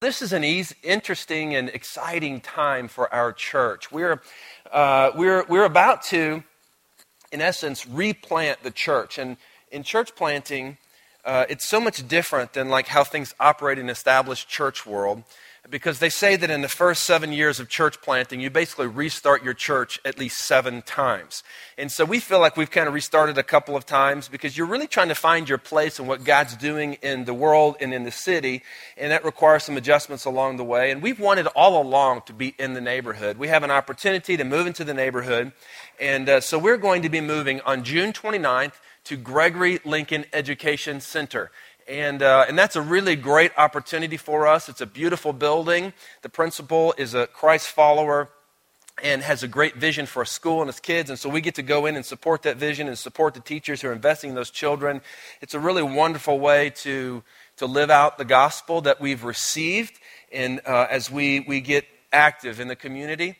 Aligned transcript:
This 0.00 0.22
is 0.22 0.32
an 0.32 0.44
easy, 0.44 0.76
interesting 0.84 1.56
and 1.56 1.68
exciting 1.70 2.40
time 2.40 2.86
for 2.86 3.12
our 3.12 3.32
church. 3.32 3.90
We're, 3.90 4.22
uh, 4.70 5.10
we're, 5.16 5.44
we're 5.48 5.64
about 5.64 6.04
to, 6.04 6.44
in 7.32 7.40
essence, 7.40 7.84
replant 7.84 8.62
the 8.62 8.70
church. 8.70 9.18
And 9.18 9.38
in 9.72 9.82
church 9.82 10.14
planting, 10.14 10.78
uh, 11.24 11.46
it's 11.48 11.68
so 11.68 11.80
much 11.80 12.06
different 12.06 12.52
than 12.52 12.68
like 12.68 12.86
how 12.86 13.02
things 13.02 13.34
operate 13.40 13.76
in 13.76 13.90
established 13.90 14.48
church 14.48 14.86
world 14.86 15.24
because 15.70 15.98
they 15.98 16.08
say 16.08 16.36
that 16.36 16.50
in 16.50 16.62
the 16.62 16.68
first 16.68 17.02
seven 17.02 17.32
years 17.32 17.60
of 17.60 17.68
church 17.68 18.00
planting, 18.00 18.40
you 18.40 18.50
basically 18.50 18.86
restart 18.86 19.42
your 19.44 19.54
church 19.54 20.00
at 20.04 20.18
least 20.18 20.38
seven 20.38 20.82
times. 20.82 21.42
And 21.76 21.92
so 21.92 22.04
we 22.04 22.20
feel 22.20 22.40
like 22.40 22.56
we've 22.56 22.70
kind 22.70 22.88
of 22.88 22.94
restarted 22.94 23.38
a 23.38 23.42
couple 23.42 23.76
of 23.76 23.84
times 23.84 24.28
because 24.28 24.56
you're 24.56 24.66
really 24.66 24.86
trying 24.86 25.08
to 25.08 25.14
find 25.14 25.48
your 25.48 25.58
place 25.58 25.98
and 25.98 26.08
what 26.08 26.24
God's 26.24 26.56
doing 26.56 26.94
in 26.94 27.24
the 27.24 27.34
world 27.34 27.76
and 27.80 27.92
in 27.92 28.04
the 28.04 28.10
city. 28.10 28.62
And 28.96 29.12
that 29.12 29.24
requires 29.24 29.64
some 29.64 29.76
adjustments 29.76 30.24
along 30.24 30.56
the 30.56 30.64
way. 30.64 30.90
And 30.90 31.02
we've 31.02 31.20
wanted 31.20 31.46
all 31.48 31.80
along 31.82 32.22
to 32.26 32.32
be 32.32 32.54
in 32.58 32.74
the 32.74 32.80
neighborhood. 32.80 33.36
We 33.36 33.48
have 33.48 33.62
an 33.62 33.70
opportunity 33.70 34.36
to 34.36 34.44
move 34.44 34.66
into 34.66 34.84
the 34.84 34.94
neighborhood. 34.94 35.52
And 36.00 36.28
uh, 36.28 36.40
so 36.40 36.58
we're 36.58 36.78
going 36.78 37.02
to 37.02 37.08
be 37.08 37.20
moving 37.20 37.60
on 37.62 37.84
June 37.84 38.12
29th 38.12 38.74
to 39.04 39.16
Gregory 39.16 39.80
Lincoln 39.84 40.26
Education 40.32 41.00
Center. 41.00 41.50
And, 41.88 42.22
uh, 42.22 42.44
and 42.46 42.58
that's 42.58 42.76
a 42.76 42.82
really 42.82 43.16
great 43.16 43.52
opportunity 43.56 44.18
for 44.18 44.46
us. 44.46 44.68
It's 44.68 44.82
a 44.82 44.86
beautiful 44.86 45.32
building. 45.32 45.94
The 46.20 46.28
principal 46.28 46.94
is 46.98 47.14
a 47.14 47.26
Christ 47.26 47.68
follower 47.68 48.28
and 49.02 49.22
has 49.22 49.42
a 49.42 49.48
great 49.48 49.76
vision 49.76 50.04
for 50.04 50.20
a 50.22 50.26
school 50.26 50.60
and 50.60 50.68
his 50.68 50.80
kids. 50.80 51.08
And 51.08 51.18
so 51.18 51.30
we 51.30 51.40
get 51.40 51.54
to 51.54 51.62
go 51.62 51.86
in 51.86 51.96
and 51.96 52.04
support 52.04 52.42
that 52.42 52.58
vision 52.58 52.88
and 52.88 52.98
support 52.98 53.32
the 53.32 53.40
teachers 53.40 53.80
who 53.80 53.88
are 53.88 53.92
investing 53.92 54.30
in 54.30 54.36
those 54.36 54.50
children. 54.50 55.00
It's 55.40 55.54
a 55.54 55.60
really 55.60 55.82
wonderful 55.82 56.38
way 56.38 56.70
to, 56.76 57.22
to 57.56 57.66
live 57.66 57.90
out 57.90 58.18
the 58.18 58.24
gospel 58.26 58.82
that 58.82 59.00
we've 59.00 59.24
received 59.24 59.98
and, 60.30 60.60
uh, 60.66 60.88
as 60.90 61.10
we, 61.10 61.40
we 61.40 61.62
get 61.62 61.86
active 62.12 62.60
in 62.60 62.68
the 62.68 62.76
community. 62.76 63.36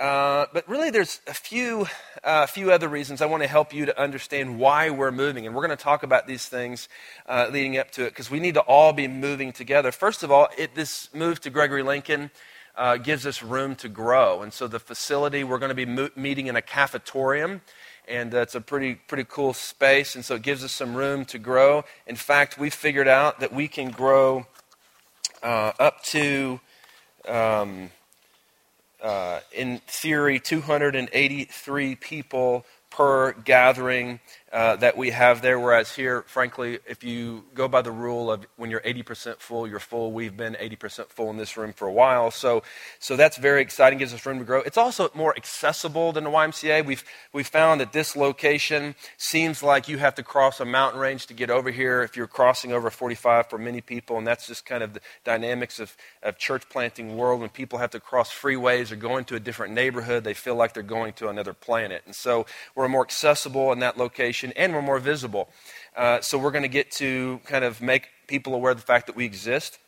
Uh, 0.00 0.46
but 0.54 0.66
really, 0.66 0.88
there's 0.88 1.20
a 1.26 1.34
few, 1.34 1.86
uh, 2.24 2.46
few 2.46 2.72
other 2.72 2.88
reasons 2.88 3.20
I 3.20 3.26
want 3.26 3.42
to 3.42 3.48
help 3.48 3.74
you 3.74 3.84
to 3.84 4.00
understand 4.00 4.58
why 4.58 4.88
we're 4.88 5.10
moving. 5.10 5.44
And 5.44 5.54
we're 5.54 5.66
going 5.66 5.76
to 5.76 5.84
talk 5.84 6.02
about 6.02 6.26
these 6.26 6.46
things 6.46 6.88
uh, 7.26 7.50
leading 7.52 7.76
up 7.76 7.90
to 7.92 8.06
it 8.06 8.10
because 8.12 8.30
we 8.30 8.40
need 8.40 8.54
to 8.54 8.62
all 8.62 8.94
be 8.94 9.06
moving 9.06 9.52
together. 9.52 9.92
First 9.92 10.22
of 10.22 10.30
all, 10.30 10.48
it, 10.56 10.74
this 10.74 11.12
move 11.12 11.38
to 11.42 11.50
Gregory 11.50 11.82
Lincoln 11.82 12.30
uh, 12.76 12.96
gives 12.96 13.26
us 13.26 13.42
room 13.42 13.76
to 13.76 13.90
grow. 13.90 14.40
And 14.40 14.54
so 14.54 14.66
the 14.66 14.80
facility, 14.80 15.44
we're 15.44 15.58
going 15.58 15.68
to 15.68 15.74
be 15.74 15.84
mo- 15.84 16.08
meeting 16.16 16.46
in 16.46 16.56
a 16.56 16.62
cafetorium. 16.62 17.60
And 18.08 18.32
it's 18.32 18.54
a 18.54 18.62
pretty, 18.62 18.94
pretty 18.94 19.26
cool 19.28 19.52
space. 19.52 20.14
And 20.14 20.24
so 20.24 20.36
it 20.36 20.42
gives 20.42 20.64
us 20.64 20.72
some 20.72 20.94
room 20.94 21.26
to 21.26 21.38
grow. 21.38 21.84
In 22.06 22.16
fact, 22.16 22.58
we 22.58 22.70
figured 22.70 23.06
out 23.06 23.40
that 23.40 23.52
we 23.52 23.68
can 23.68 23.90
grow 23.90 24.46
uh, 25.42 25.72
up 25.78 26.02
to. 26.04 26.58
Um, 27.28 27.90
uh, 29.02 29.40
in 29.52 29.80
theory, 29.86 30.38
283 30.38 31.94
people 31.96 32.64
per 32.90 33.32
gathering 33.32 34.20
uh, 34.52 34.74
that 34.76 34.96
we 34.96 35.10
have 35.10 35.42
there. 35.42 35.60
Whereas 35.60 35.92
here, 35.94 36.22
frankly, 36.22 36.80
if 36.84 37.04
you 37.04 37.44
go 37.54 37.68
by 37.68 37.82
the 37.82 37.92
rule 37.92 38.32
of 38.32 38.46
when 38.56 38.68
you're 38.68 38.80
80% 38.80 39.38
full, 39.38 39.68
you're 39.68 39.78
full. 39.78 40.10
We've 40.10 40.36
been 40.36 40.54
80% 40.54 41.06
full 41.06 41.30
in 41.30 41.36
this 41.36 41.56
room 41.56 41.72
for 41.72 41.86
a 41.86 41.92
while. 41.92 42.32
So, 42.32 42.64
so 42.98 43.16
that's 43.16 43.36
very 43.36 43.62
exciting, 43.62 44.00
gives 44.00 44.12
us 44.12 44.26
room 44.26 44.40
to 44.40 44.44
grow. 44.44 44.60
It's 44.62 44.76
also 44.76 45.08
more 45.14 45.36
accessible 45.36 46.12
than 46.12 46.24
the 46.24 46.30
YMCA. 46.30 46.84
We've, 46.84 47.04
we've 47.32 47.46
found 47.46 47.80
that 47.80 47.92
this 47.92 48.16
location 48.16 48.96
seems 49.16 49.62
like 49.62 49.88
you 49.88 49.98
have 49.98 50.16
to 50.16 50.24
cross 50.24 50.58
a 50.58 50.64
mountain 50.64 51.00
range 51.00 51.26
to 51.26 51.34
get 51.34 51.48
over 51.48 51.70
here 51.70 52.02
if 52.02 52.16
you're 52.16 52.26
crossing 52.26 52.72
over 52.72 52.90
45 52.90 53.48
for 53.48 53.58
many 53.58 53.80
people. 53.80 54.18
And 54.18 54.26
that's 54.26 54.48
just 54.48 54.66
kind 54.66 54.82
of 54.82 54.94
the 54.94 55.00
dynamics 55.22 55.78
of, 55.78 55.96
of 56.24 56.38
church 56.38 56.68
planting 56.68 57.16
world. 57.16 57.40
When 57.40 57.50
people 57.50 57.78
have 57.78 57.90
to 57.90 58.00
cross 58.00 58.32
freeways 58.32 58.90
or 58.90 58.96
go 58.96 59.16
into 59.16 59.36
a 59.36 59.40
different 59.40 59.74
neighborhood, 59.74 60.24
they 60.24 60.34
feel 60.34 60.56
like 60.56 60.74
they're 60.74 60.82
going 60.82 61.12
to 61.14 61.28
another 61.28 61.54
planet. 61.54 62.02
And 62.04 62.16
so 62.16 62.46
we're 62.74 62.88
more 62.88 63.02
accessible 63.02 63.70
in 63.70 63.78
that 63.78 63.96
location 63.96 64.39
and 64.44 64.74
we're 64.74 64.82
more 64.82 64.98
visible. 64.98 65.48
Uh, 65.96 66.20
so 66.20 66.38
we're 66.38 66.50
going 66.50 66.62
to 66.62 66.68
get 66.68 66.90
to 66.92 67.40
kind 67.44 67.64
of 67.64 67.80
make 67.80 68.08
people 68.26 68.54
aware 68.54 68.72
of 68.72 68.78
the 68.78 68.86
fact 68.86 69.06
that 69.06 69.16
we 69.16 69.24
exist. 69.24 69.78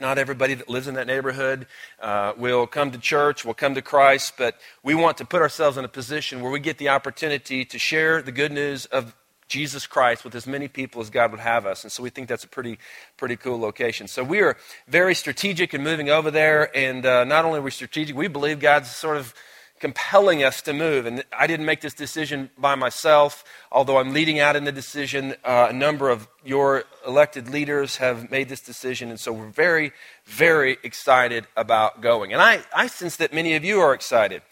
Not 0.00 0.18
everybody 0.18 0.54
that 0.54 0.68
lives 0.68 0.86
in 0.86 0.94
that 0.94 1.06
neighborhood 1.06 1.66
uh, 2.00 2.32
will 2.36 2.66
come 2.66 2.92
to 2.92 2.98
church, 2.98 3.44
will 3.44 3.54
come 3.54 3.74
to 3.74 3.82
Christ, 3.82 4.34
but 4.38 4.54
we 4.84 4.94
want 4.94 5.18
to 5.18 5.24
put 5.24 5.42
ourselves 5.42 5.76
in 5.76 5.84
a 5.84 5.88
position 5.88 6.40
where 6.40 6.52
we 6.52 6.60
get 6.60 6.78
the 6.78 6.88
opportunity 6.88 7.64
to 7.64 7.78
share 7.78 8.22
the 8.22 8.32
good 8.32 8.52
news 8.52 8.86
of 8.86 9.14
Jesus 9.48 9.86
Christ 9.86 10.24
with 10.24 10.34
as 10.34 10.46
many 10.46 10.68
people 10.68 11.00
as 11.00 11.10
God 11.10 11.30
would 11.30 11.40
have 11.40 11.66
us. 11.66 11.82
And 11.82 11.90
so 11.90 12.02
we 12.02 12.10
think 12.10 12.28
that's 12.28 12.44
a 12.44 12.48
pretty, 12.48 12.78
pretty 13.16 13.36
cool 13.36 13.58
location. 13.58 14.06
So 14.06 14.22
we 14.22 14.40
are 14.40 14.56
very 14.86 15.14
strategic 15.14 15.74
in 15.74 15.82
moving 15.82 16.10
over 16.10 16.30
there. 16.30 16.70
And 16.76 17.04
uh, 17.04 17.24
not 17.24 17.44
only 17.44 17.58
are 17.58 17.62
we 17.62 17.70
strategic, 17.70 18.14
we 18.14 18.28
believe 18.28 18.60
God's 18.60 18.90
sort 18.90 19.16
of 19.16 19.34
compelling 19.80 20.42
us 20.42 20.62
to 20.62 20.72
move. 20.72 21.06
And 21.06 21.24
I 21.36 21.46
didn't 21.46 21.66
make 21.66 21.80
this 21.80 21.94
decision 21.94 22.50
by 22.58 22.74
myself, 22.74 23.44
although 23.70 23.98
I'm 23.98 24.12
leading 24.12 24.40
out 24.40 24.56
in 24.56 24.64
the 24.64 24.72
decision. 24.72 25.34
Uh, 25.44 25.68
a 25.70 25.72
number 25.72 26.10
of 26.10 26.28
your 26.44 26.84
elected 27.06 27.48
leaders 27.48 27.96
have 27.96 28.30
made 28.30 28.48
this 28.48 28.60
decision, 28.60 29.10
and 29.10 29.20
so 29.20 29.32
we're 29.32 29.48
very, 29.48 29.92
very 30.24 30.78
excited 30.82 31.46
about 31.56 32.00
going. 32.00 32.32
And 32.32 32.42
I, 32.42 32.60
I 32.74 32.86
sense 32.86 33.16
that 33.16 33.32
many 33.32 33.54
of 33.54 33.64
you 33.64 33.80
are 33.80 33.94
excited. 33.94 34.42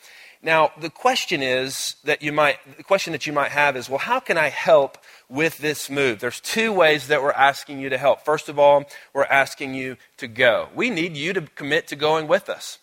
Now, 0.43 0.71
the 0.81 0.91
question 0.91 1.43
is 1.43 1.97
that 2.05 2.23
you 2.23 2.31
might, 2.31 2.59
the 2.77 2.85
question 2.85 3.13
that 3.13 3.27
you 3.27 3.33
might 3.33 3.51
have 3.51 3.77
is, 3.77 3.89
well, 3.89 3.99
how 3.99 4.21
can 4.21 4.39
I 4.39 4.49
help 4.49 4.99
with 5.29 5.59
this 5.59 5.91
move? 5.91 6.21
There's 6.21 6.41
two 6.41 6.73
ways 6.73 7.09
that 7.09 7.23
we're 7.23 7.33
asking 7.33 7.81
you 7.81 7.89
to 7.89 7.99
help. 7.99 8.25
First 8.25 8.49
of 8.49 8.59
all, 8.59 8.85
we're 9.13 9.25
asking 9.25 9.75
you 9.75 9.97
to 10.19 10.29
go. 10.29 10.69
We 10.75 10.91
need 10.91 11.17
you 11.17 11.33
to 11.33 11.41
commit 11.41 11.89
to 11.89 11.97
going 11.97 12.29
with 12.29 12.49
us. 12.49 12.79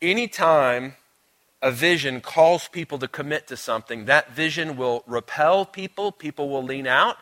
Anytime 0.00 0.94
a 1.64 1.70
vision 1.70 2.20
calls 2.20 2.68
people 2.68 2.98
to 2.98 3.08
commit 3.08 3.46
to 3.46 3.56
something, 3.56 4.04
that 4.04 4.30
vision 4.32 4.76
will 4.76 5.02
repel 5.06 5.64
people, 5.64 6.12
people 6.12 6.50
will 6.50 6.62
lean 6.62 6.86
out, 6.86 7.16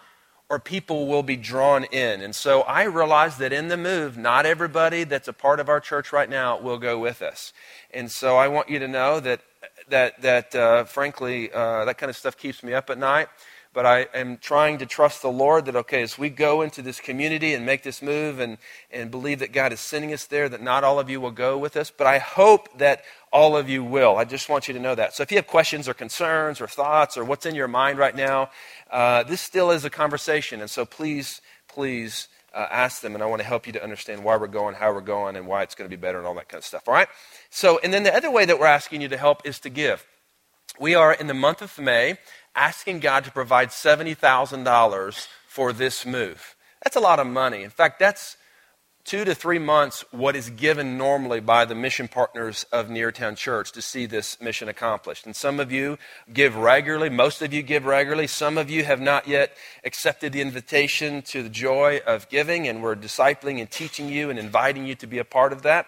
or 0.50 0.58
people 0.58 1.06
will 1.06 1.22
be 1.22 1.36
drawn 1.36 1.84
in. 1.84 2.20
And 2.20 2.34
so 2.34 2.62
I 2.62 2.82
realize 2.82 3.38
that 3.38 3.52
in 3.52 3.68
the 3.68 3.76
move, 3.76 4.18
not 4.18 4.44
everybody 4.44 5.04
that's 5.04 5.28
a 5.28 5.32
part 5.32 5.60
of 5.60 5.68
our 5.68 5.78
church 5.78 6.12
right 6.12 6.28
now 6.28 6.60
will 6.60 6.78
go 6.78 6.98
with 6.98 7.22
us. 7.22 7.52
And 7.94 8.10
so 8.10 8.36
I 8.36 8.48
want 8.48 8.68
you 8.68 8.80
to 8.80 8.88
know 8.88 9.20
that, 9.20 9.42
that, 9.88 10.20
that 10.22 10.54
uh, 10.56 10.84
frankly, 10.84 11.52
uh, 11.52 11.84
that 11.84 11.96
kind 11.96 12.10
of 12.10 12.16
stuff 12.16 12.36
keeps 12.36 12.64
me 12.64 12.74
up 12.74 12.90
at 12.90 12.98
night 12.98 13.28
but 13.74 13.86
I 13.86 14.06
am 14.14 14.36
trying 14.36 14.78
to 14.78 14.86
trust 14.86 15.22
the 15.22 15.30
Lord 15.30 15.64
that, 15.64 15.76
okay, 15.76 16.02
as 16.02 16.18
we 16.18 16.28
go 16.28 16.60
into 16.60 16.82
this 16.82 17.00
community 17.00 17.54
and 17.54 17.64
make 17.64 17.82
this 17.82 18.02
move 18.02 18.38
and, 18.38 18.58
and 18.90 19.10
believe 19.10 19.38
that 19.38 19.52
God 19.52 19.72
is 19.72 19.80
sending 19.80 20.12
us 20.12 20.26
there, 20.26 20.48
that 20.48 20.62
not 20.62 20.84
all 20.84 20.98
of 20.98 21.08
you 21.08 21.20
will 21.20 21.30
go 21.30 21.56
with 21.56 21.76
us, 21.76 21.90
but 21.90 22.06
I 22.06 22.18
hope 22.18 22.78
that 22.78 23.02
all 23.32 23.56
of 23.56 23.70
you 23.70 23.82
will. 23.82 24.16
I 24.16 24.24
just 24.24 24.50
want 24.50 24.68
you 24.68 24.74
to 24.74 24.80
know 24.80 24.94
that. 24.94 25.14
So 25.14 25.22
if 25.22 25.30
you 25.30 25.38
have 25.38 25.46
questions 25.46 25.88
or 25.88 25.94
concerns 25.94 26.60
or 26.60 26.66
thoughts 26.66 27.16
or 27.16 27.24
what's 27.24 27.46
in 27.46 27.54
your 27.54 27.68
mind 27.68 27.98
right 27.98 28.14
now, 28.14 28.50
uh, 28.90 29.22
this 29.22 29.40
still 29.40 29.70
is 29.70 29.86
a 29.86 29.90
conversation. 29.90 30.60
And 30.60 30.68
so 30.68 30.84
please, 30.84 31.40
please 31.66 32.28
uh, 32.52 32.66
ask 32.70 33.00
them. 33.00 33.14
And 33.14 33.22
I 33.22 33.26
want 33.26 33.40
to 33.40 33.48
help 33.48 33.66
you 33.66 33.72
to 33.72 33.82
understand 33.82 34.22
why 34.22 34.36
we're 34.36 34.48
going, 34.48 34.74
how 34.74 34.92
we're 34.92 35.00
going, 35.00 35.36
and 35.36 35.46
why 35.46 35.62
it's 35.62 35.74
going 35.74 35.88
to 35.88 35.96
be 35.96 36.00
better 36.00 36.18
and 36.18 36.26
all 36.26 36.34
that 36.34 36.48
kind 36.48 36.58
of 36.58 36.66
stuff. 36.66 36.86
All 36.86 36.92
right? 36.92 37.08
So, 37.48 37.78
and 37.82 37.92
then 37.92 38.02
the 38.02 38.14
other 38.14 38.30
way 38.30 38.44
that 38.44 38.58
we're 38.58 38.66
asking 38.66 39.00
you 39.00 39.08
to 39.08 39.16
help 39.16 39.46
is 39.46 39.58
to 39.60 39.70
give. 39.70 40.06
We 40.80 40.94
are 40.94 41.12
in 41.12 41.26
the 41.26 41.34
month 41.34 41.60
of 41.60 41.78
May 41.78 42.16
asking 42.54 43.00
God 43.00 43.24
to 43.24 43.30
provide 43.30 43.68
$70,000 43.68 45.28
for 45.46 45.72
this 45.72 46.06
move. 46.06 46.56
That's 46.82 46.96
a 46.96 47.00
lot 47.00 47.20
of 47.20 47.26
money. 47.26 47.62
In 47.62 47.70
fact, 47.70 47.98
that's 47.98 48.36
two 49.04 49.24
to 49.24 49.34
three 49.34 49.58
months 49.58 50.04
what 50.12 50.36
is 50.36 50.48
given 50.50 50.96
normally 50.96 51.40
by 51.40 51.64
the 51.64 51.74
mission 51.74 52.06
partners 52.06 52.64
of 52.70 52.88
Neartown 52.88 53.36
Church 53.36 53.72
to 53.72 53.82
see 53.82 54.06
this 54.06 54.40
mission 54.40 54.68
accomplished. 54.68 55.26
And 55.26 55.34
some 55.34 55.58
of 55.58 55.72
you 55.72 55.98
give 56.32 56.56
regularly, 56.56 57.10
most 57.10 57.42
of 57.42 57.52
you 57.52 57.62
give 57.62 57.84
regularly, 57.84 58.28
some 58.28 58.56
of 58.58 58.70
you 58.70 58.84
have 58.84 59.00
not 59.00 59.26
yet 59.26 59.56
accepted 59.84 60.32
the 60.32 60.40
invitation 60.40 61.22
to 61.22 61.42
the 61.42 61.48
joy 61.48 62.00
of 62.06 62.28
giving, 62.28 62.68
and 62.68 62.82
we're 62.82 62.94
discipling 62.94 63.58
and 63.60 63.70
teaching 63.70 64.08
you 64.08 64.30
and 64.30 64.38
inviting 64.38 64.86
you 64.86 64.94
to 64.96 65.06
be 65.06 65.18
a 65.18 65.24
part 65.24 65.52
of 65.52 65.62
that. 65.62 65.86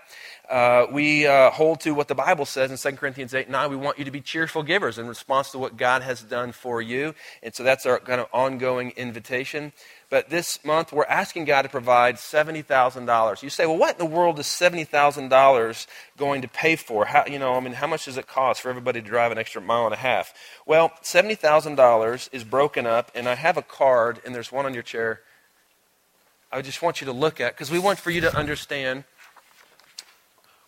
Uh, 0.48 0.86
we 0.90 1.26
uh, 1.26 1.50
hold 1.50 1.80
to 1.80 1.92
what 1.92 2.06
the 2.06 2.14
Bible 2.14 2.44
says 2.44 2.70
in 2.70 2.76
2 2.76 2.96
Corinthians 2.98 3.32
8 3.32 3.48
9. 3.48 3.70
We 3.70 3.76
want 3.76 3.98
you 3.98 4.04
to 4.04 4.10
be 4.10 4.20
cheerful 4.20 4.62
givers 4.62 4.98
in 4.98 5.08
response 5.08 5.50
to 5.52 5.58
what 5.58 5.76
God 5.76 6.02
has 6.02 6.22
done 6.22 6.52
for 6.52 6.82
you. 6.82 7.14
And 7.42 7.54
so 7.54 7.62
that's 7.62 7.86
our 7.86 7.98
kind 7.98 8.20
of 8.20 8.28
ongoing 8.32 8.92
invitation. 8.96 9.72
But 10.10 10.28
this 10.28 10.62
month, 10.64 10.92
we're 10.92 11.06
asking 11.06 11.46
God 11.46 11.62
to 11.62 11.68
provide 11.68 12.16
$70,000. 12.16 13.42
You 13.42 13.50
say, 13.50 13.64
well, 13.64 13.78
what 13.78 13.92
in 13.92 13.98
the 13.98 14.04
world 14.04 14.38
is 14.38 14.46
$70,000 14.46 15.86
going 16.18 16.42
to 16.42 16.48
pay 16.48 16.76
for? 16.76 17.06
How, 17.06 17.24
you 17.26 17.38
know, 17.38 17.54
I 17.54 17.60
mean, 17.60 17.72
how 17.72 17.86
much 17.86 18.04
does 18.04 18.18
it 18.18 18.26
cost 18.26 18.60
for 18.60 18.68
everybody 18.68 19.00
to 19.00 19.08
drive 19.08 19.32
an 19.32 19.38
extra 19.38 19.62
mile 19.62 19.86
and 19.86 19.94
a 19.94 19.98
half? 19.98 20.34
Well, 20.66 20.92
$70,000 21.02 22.28
is 22.32 22.44
broken 22.44 22.86
up, 22.86 23.10
and 23.14 23.28
I 23.28 23.34
have 23.34 23.56
a 23.56 23.62
card, 23.62 24.20
and 24.24 24.34
there's 24.34 24.52
one 24.52 24.66
on 24.66 24.74
your 24.74 24.82
chair. 24.82 25.20
I 26.52 26.62
just 26.62 26.82
want 26.82 27.00
you 27.00 27.06
to 27.06 27.12
look 27.12 27.40
at, 27.40 27.54
because 27.54 27.70
we 27.70 27.78
want 27.78 27.98
for 27.98 28.10
you 28.10 28.20
to 28.20 28.36
understand 28.36 29.04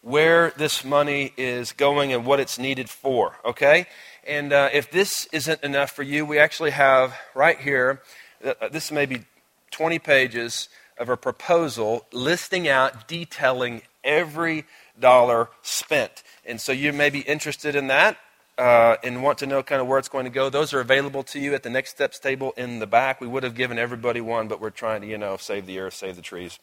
where 0.07 0.53
this 0.57 0.85
money 0.85 1.33
is 1.37 1.73
going 1.73 2.13
and 2.13 2.25
what 2.25 2.39
it's 2.39 2.61
needed 2.61 2.89
for, 2.89 3.35
okay? 3.45 3.89
And 4.25 4.53
uh, 4.53 4.71
if 4.73 4.89
this 4.89 5.27
isn't 5.33 5.65
enough 5.65 5.91
for 5.91 6.05
you, 6.05 6.25
we 6.25 6.39
actually 6.39 6.71
have 6.71 7.17
right 7.35 7.59
here, 7.59 8.01
uh, 8.45 8.69
this 8.71 8.93
may 8.93 9.05
be 9.05 9.25
20 9.73 9.99
pages 9.99 10.69
of 10.97 11.09
a 11.09 11.17
proposal 11.17 12.07
listing 12.13 12.69
out, 12.69 13.09
detailing 13.09 13.83
every 14.05 14.65
dollar 14.99 15.49
spent. 15.63 16.23
And 16.45 16.61
so 16.61 16.71
you 16.71 16.93
may 16.93 17.11
be 17.11 17.23
interested 17.23 17.75
in 17.75 17.89
that 17.89 18.17
uh, 18.59 18.99
and 19.03 19.25
want 19.25 19.39
to 19.39 19.47
know 19.47 19.61
kind 19.65 19.81
of 19.81 19.89
where 19.89 19.99
it's 19.99 20.09
going 20.09 20.25
to 20.25 20.31
go. 20.31 20.49
Those 20.49 20.73
are 20.73 20.79
available 20.79 21.25
to 21.25 21.41
you 21.41 21.53
at 21.53 21.65
the 21.65 21.71
next 21.71 21.91
steps 21.91 22.21
table 22.21 22.55
in 22.57 22.79
the 22.79 22.87
back. 22.87 23.21
We 23.21 23.27
would 23.27 23.43
have 23.43 23.57
given 23.57 23.77
everybody 23.77 24.21
one, 24.21 24.47
but 24.47 24.61
we're 24.61 24.71
trying 24.71 25.01
to, 25.01 25.09
you 25.09 25.19
know, 25.19 25.37
save 25.37 25.67
the 25.67 25.81
earth, 25.81 25.95
save 25.95 26.15
the 26.15 26.23
trees. 26.23 26.61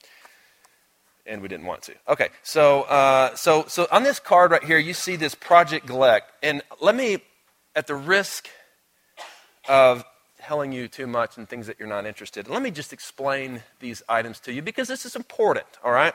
And 1.26 1.42
we 1.42 1.48
didn't 1.48 1.66
want 1.66 1.84
to. 1.84 1.94
Okay, 2.10 2.30
so, 2.44 2.82
uh, 2.84 3.34
so, 3.36 3.66
so 3.68 3.88
on 3.92 4.04
this 4.04 4.20
card 4.20 4.52
right 4.52 4.64
here, 4.64 4.78
you 4.78 4.94
see 4.94 5.16
this 5.16 5.36
Project 5.36 5.88
Gelect. 5.88 6.24
And 6.42 6.62
let 6.82 6.96
me, 6.96 7.20
at 7.76 7.88
the 7.88 7.96
risk 7.96 8.50
of 9.70 10.04
telling 10.44 10.74
you 10.74 10.88
too 10.88 11.08
much 11.08 11.38
and 11.38 11.48
things 11.48 11.68
that 11.68 11.80
you're 11.80 11.88
not 11.88 12.06
interested 12.06 12.46
in. 12.46 12.54
Let 12.54 12.62
me 12.62 12.72
just 12.72 12.92
explain 12.92 13.64
these 13.80 14.04
items 14.10 14.40
to 14.42 14.52
you 14.52 14.62
because 14.62 14.90
this 14.90 15.06
is 15.06 15.16
important, 15.16 15.66
all 15.84 15.92
right? 15.92 16.14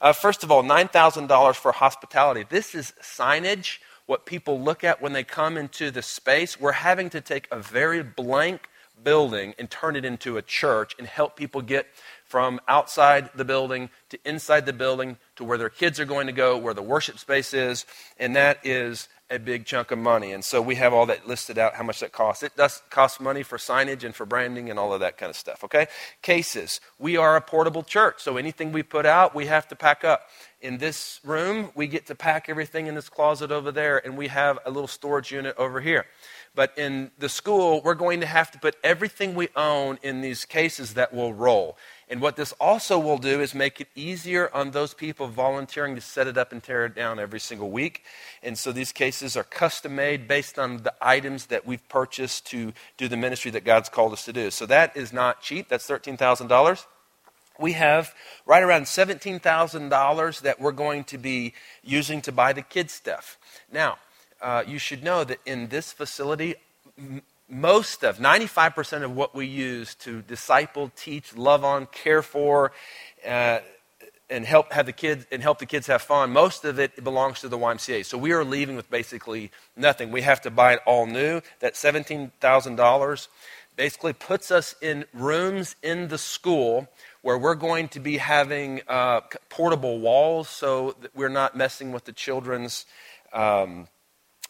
Uh, 0.00 0.12
first 0.12 0.44
of 0.44 0.52
all, 0.52 0.62
$9,000 0.62 1.56
for 1.56 1.72
hospitality. 1.72 2.44
This 2.48 2.74
is 2.74 2.92
signage, 3.02 3.78
what 4.06 4.26
people 4.26 4.60
look 4.60 4.84
at 4.84 5.02
when 5.02 5.12
they 5.12 5.24
come 5.24 5.56
into 5.56 5.90
the 5.90 6.02
space. 6.02 6.60
We're 6.60 6.72
having 6.72 7.10
to 7.10 7.20
take 7.20 7.48
a 7.50 7.58
very 7.58 8.02
blank 8.02 8.68
building 9.02 9.54
and 9.58 9.68
turn 9.68 9.96
it 9.96 10.04
into 10.04 10.36
a 10.36 10.42
church 10.42 10.94
and 10.98 11.06
help 11.06 11.36
people 11.36 11.60
get 11.60 11.86
from 12.34 12.60
outside 12.66 13.30
the 13.36 13.44
building 13.44 13.88
to 14.08 14.18
inside 14.24 14.66
the 14.66 14.72
building 14.72 15.16
to 15.36 15.44
where 15.44 15.56
their 15.56 15.68
kids 15.68 16.00
are 16.00 16.04
going 16.04 16.26
to 16.26 16.32
go, 16.32 16.58
where 16.58 16.74
the 16.74 16.82
worship 16.82 17.16
space 17.16 17.54
is, 17.54 17.86
and 18.18 18.34
that 18.34 18.58
is 18.64 19.08
a 19.30 19.38
big 19.38 19.64
chunk 19.64 19.92
of 19.92 20.00
money. 20.00 20.32
And 20.32 20.44
so 20.44 20.60
we 20.60 20.74
have 20.74 20.92
all 20.92 21.06
that 21.06 21.28
listed 21.28 21.58
out, 21.58 21.74
how 21.74 21.84
much 21.84 22.00
that 22.00 22.10
costs. 22.10 22.42
It 22.42 22.56
does 22.56 22.82
cost 22.90 23.20
money 23.20 23.44
for 23.44 23.56
signage 23.56 24.02
and 24.02 24.12
for 24.12 24.26
branding 24.26 24.68
and 24.68 24.80
all 24.80 24.92
of 24.92 24.98
that 24.98 25.16
kind 25.16 25.30
of 25.30 25.36
stuff, 25.36 25.62
okay? 25.62 25.86
Cases. 26.22 26.80
We 26.98 27.16
are 27.16 27.36
a 27.36 27.40
portable 27.40 27.84
church, 27.84 28.20
so 28.20 28.36
anything 28.36 28.72
we 28.72 28.82
put 28.82 29.06
out, 29.06 29.32
we 29.32 29.46
have 29.46 29.68
to 29.68 29.76
pack 29.76 30.02
up. 30.02 30.28
In 30.60 30.78
this 30.78 31.20
room, 31.24 31.70
we 31.76 31.86
get 31.86 32.06
to 32.06 32.16
pack 32.16 32.48
everything 32.48 32.88
in 32.88 32.96
this 32.96 33.08
closet 33.08 33.52
over 33.52 33.70
there, 33.70 34.04
and 34.04 34.16
we 34.16 34.26
have 34.26 34.58
a 34.66 34.70
little 34.70 34.88
storage 34.88 35.30
unit 35.30 35.54
over 35.56 35.80
here. 35.80 36.06
But 36.54 36.76
in 36.78 37.10
the 37.18 37.28
school, 37.28 37.80
we're 37.82 37.94
going 37.94 38.20
to 38.20 38.26
have 38.26 38.50
to 38.52 38.58
put 38.58 38.76
everything 38.82 39.34
we 39.34 39.48
own 39.56 39.98
in 40.02 40.20
these 40.20 40.44
cases 40.44 40.94
that 40.94 41.12
will 41.12 41.32
roll. 41.32 41.76
And 42.08 42.20
what 42.20 42.36
this 42.36 42.52
also 42.60 42.98
will 42.98 43.18
do 43.18 43.40
is 43.40 43.54
make 43.54 43.80
it 43.80 43.88
easier 43.94 44.50
on 44.54 44.72
those 44.72 44.92
people 44.92 45.26
volunteering 45.28 45.94
to 45.94 46.00
set 46.00 46.26
it 46.26 46.36
up 46.36 46.52
and 46.52 46.62
tear 46.62 46.84
it 46.84 46.94
down 46.94 47.18
every 47.18 47.40
single 47.40 47.70
week. 47.70 48.02
And 48.42 48.58
so 48.58 48.72
these 48.72 48.92
cases 48.92 49.36
are 49.36 49.42
custom 49.42 49.94
made 49.94 50.28
based 50.28 50.58
on 50.58 50.82
the 50.82 50.94
items 51.00 51.46
that 51.46 51.66
we've 51.66 51.86
purchased 51.88 52.46
to 52.48 52.72
do 52.98 53.08
the 53.08 53.16
ministry 53.16 53.50
that 53.52 53.64
God's 53.64 53.88
called 53.88 54.12
us 54.12 54.24
to 54.26 54.32
do. 54.32 54.50
So 54.50 54.66
that 54.66 54.96
is 54.96 55.12
not 55.12 55.40
cheap. 55.40 55.68
That's 55.68 55.88
$13,000. 55.88 56.84
We 57.58 57.72
have 57.72 58.14
right 58.46 58.62
around 58.62 58.82
$17,000 58.82 60.40
that 60.40 60.60
we're 60.60 60.72
going 60.72 61.04
to 61.04 61.18
be 61.18 61.54
using 61.82 62.20
to 62.22 62.32
buy 62.32 62.52
the 62.52 62.62
kids' 62.62 62.92
stuff. 62.92 63.38
Now, 63.72 63.98
uh, 64.42 64.64
you 64.66 64.78
should 64.78 65.02
know 65.02 65.24
that 65.24 65.38
in 65.46 65.68
this 65.68 65.92
facility, 65.92 66.56
most 67.54 68.02
of, 68.02 68.18
95% 68.18 69.04
of 69.04 69.14
what 69.14 69.32
we 69.32 69.46
use 69.46 69.94
to 69.94 70.22
disciple, 70.22 70.90
teach, 70.96 71.36
love 71.36 71.64
on, 71.64 71.86
care 71.86 72.20
for, 72.20 72.72
uh, 73.24 73.60
and 74.28 74.44
help 74.44 74.72
have 74.72 74.86
the 74.86 74.92
kids 74.92 75.24
and 75.30 75.40
help 75.40 75.60
the 75.60 75.66
kids 75.66 75.86
have 75.86 76.02
fun. 76.02 76.32
Most 76.32 76.64
of 76.64 76.80
it 76.80 77.04
belongs 77.04 77.40
to 77.42 77.48
the 77.48 77.56
YMCA. 77.56 78.04
So 78.04 78.18
we 78.18 78.32
are 78.32 78.44
leaving 78.44 78.74
with 78.74 78.90
basically 78.90 79.52
nothing. 79.76 80.10
We 80.10 80.22
have 80.22 80.40
to 80.42 80.50
buy 80.50 80.74
it 80.74 80.80
all 80.84 81.06
new. 81.06 81.42
That 81.60 81.76
seventeen 81.76 82.32
thousand 82.40 82.76
dollars 82.76 83.28
basically 83.76 84.14
puts 84.14 84.50
us 84.50 84.74
in 84.80 85.04
rooms 85.12 85.76
in 85.82 86.08
the 86.08 86.18
school 86.18 86.88
where 87.22 87.38
we're 87.38 87.54
going 87.54 87.88
to 87.88 88.00
be 88.00 88.16
having 88.16 88.80
uh, 88.88 89.20
portable 89.48 90.00
walls, 90.00 90.48
so 90.48 90.96
that 91.02 91.14
we're 91.14 91.28
not 91.28 91.56
messing 91.56 91.92
with 91.92 92.04
the 92.04 92.12
children's. 92.12 92.86
Um, 93.32 93.88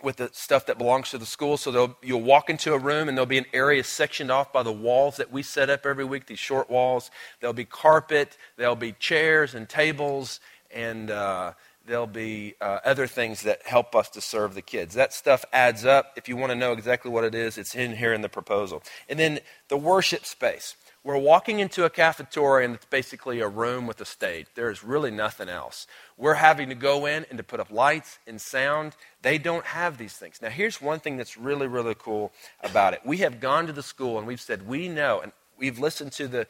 with 0.04 0.16
the 0.16 0.30
stuff 0.32 0.66
that 0.66 0.78
belongs 0.78 1.10
to 1.10 1.18
the 1.18 1.26
school. 1.26 1.56
So 1.56 1.96
you'll 2.02 2.22
walk 2.22 2.50
into 2.50 2.74
a 2.74 2.78
room 2.78 3.08
and 3.08 3.16
there'll 3.16 3.26
be 3.26 3.38
an 3.38 3.46
area 3.52 3.82
sectioned 3.82 4.30
off 4.30 4.52
by 4.52 4.62
the 4.62 4.72
walls 4.72 5.16
that 5.16 5.32
we 5.32 5.42
set 5.42 5.70
up 5.70 5.86
every 5.86 6.04
week, 6.04 6.26
these 6.26 6.38
short 6.38 6.70
walls. 6.70 7.10
There'll 7.40 7.54
be 7.54 7.64
carpet, 7.64 8.36
there'll 8.56 8.76
be 8.76 8.92
chairs 8.92 9.54
and 9.54 9.68
tables, 9.68 10.40
and 10.70 11.10
uh, 11.10 11.52
there'll 11.86 12.06
be 12.06 12.54
uh, 12.60 12.80
other 12.84 13.06
things 13.06 13.42
that 13.42 13.66
help 13.66 13.94
us 13.94 14.08
to 14.10 14.20
serve 14.20 14.54
the 14.54 14.62
kids. 14.62 14.94
That 14.94 15.12
stuff 15.12 15.44
adds 15.52 15.84
up. 15.84 16.12
If 16.16 16.28
you 16.28 16.36
want 16.36 16.50
to 16.50 16.56
know 16.56 16.72
exactly 16.72 17.10
what 17.10 17.24
it 17.24 17.34
is, 17.34 17.58
it's 17.58 17.74
in 17.74 17.96
here 17.96 18.12
in 18.12 18.22
the 18.22 18.28
proposal. 18.28 18.82
And 19.08 19.18
then 19.18 19.40
the 19.68 19.76
worship 19.76 20.24
space. 20.24 20.76
We're 21.04 21.18
walking 21.18 21.60
into 21.60 21.84
a 21.84 21.90
cafeteria 21.90 22.64
and 22.64 22.74
it's 22.74 22.86
basically 22.86 23.40
a 23.40 23.48
room 23.48 23.86
with 23.86 24.00
a 24.00 24.06
stage. 24.06 24.46
There's 24.54 24.82
really 24.82 25.10
nothing 25.10 25.50
else. 25.50 25.86
We're 26.16 26.34
having 26.34 26.70
to 26.70 26.74
go 26.74 27.04
in 27.04 27.26
and 27.28 27.36
to 27.36 27.44
put 27.44 27.60
up 27.60 27.70
lights 27.70 28.18
and 28.26 28.40
sound. 28.40 28.96
They 29.20 29.36
don't 29.36 29.66
have 29.66 29.98
these 29.98 30.14
things. 30.14 30.40
Now, 30.40 30.48
here's 30.48 30.80
one 30.80 31.00
thing 31.00 31.18
that's 31.18 31.36
really, 31.36 31.66
really 31.66 31.94
cool 31.94 32.32
about 32.62 32.94
it. 32.94 33.02
We 33.04 33.18
have 33.18 33.38
gone 33.38 33.66
to 33.66 33.72
the 33.72 33.82
school 33.82 34.16
and 34.18 34.26
we've 34.26 34.40
said, 34.40 34.66
we 34.66 34.88
know, 34.88 35.20
and 35.20 35.32
we've 35.58 35.78
listened 35.78 36.12
to 36.12 36.26
the 36.26 36.46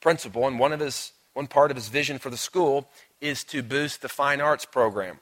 principal, 0.00 0.46
and 0.46 0.58
one 0.58 0.72
of 0.72 0.80
his 0.80 1.12
one 1.34 1.46
part 1.46 1.70
of 1.70 1.76
his 1.76 1.88
vision 1.88 2.18
for 2.18 2.30
the 2.30 2.36
school 2.36 2.88
is 3.20 3.44
to 3.44 3.62
boost 3.62 4.02
the 4.02 4.08
fine 4.08 4.40
arts 4.40 4.64
program. 4.64 5.18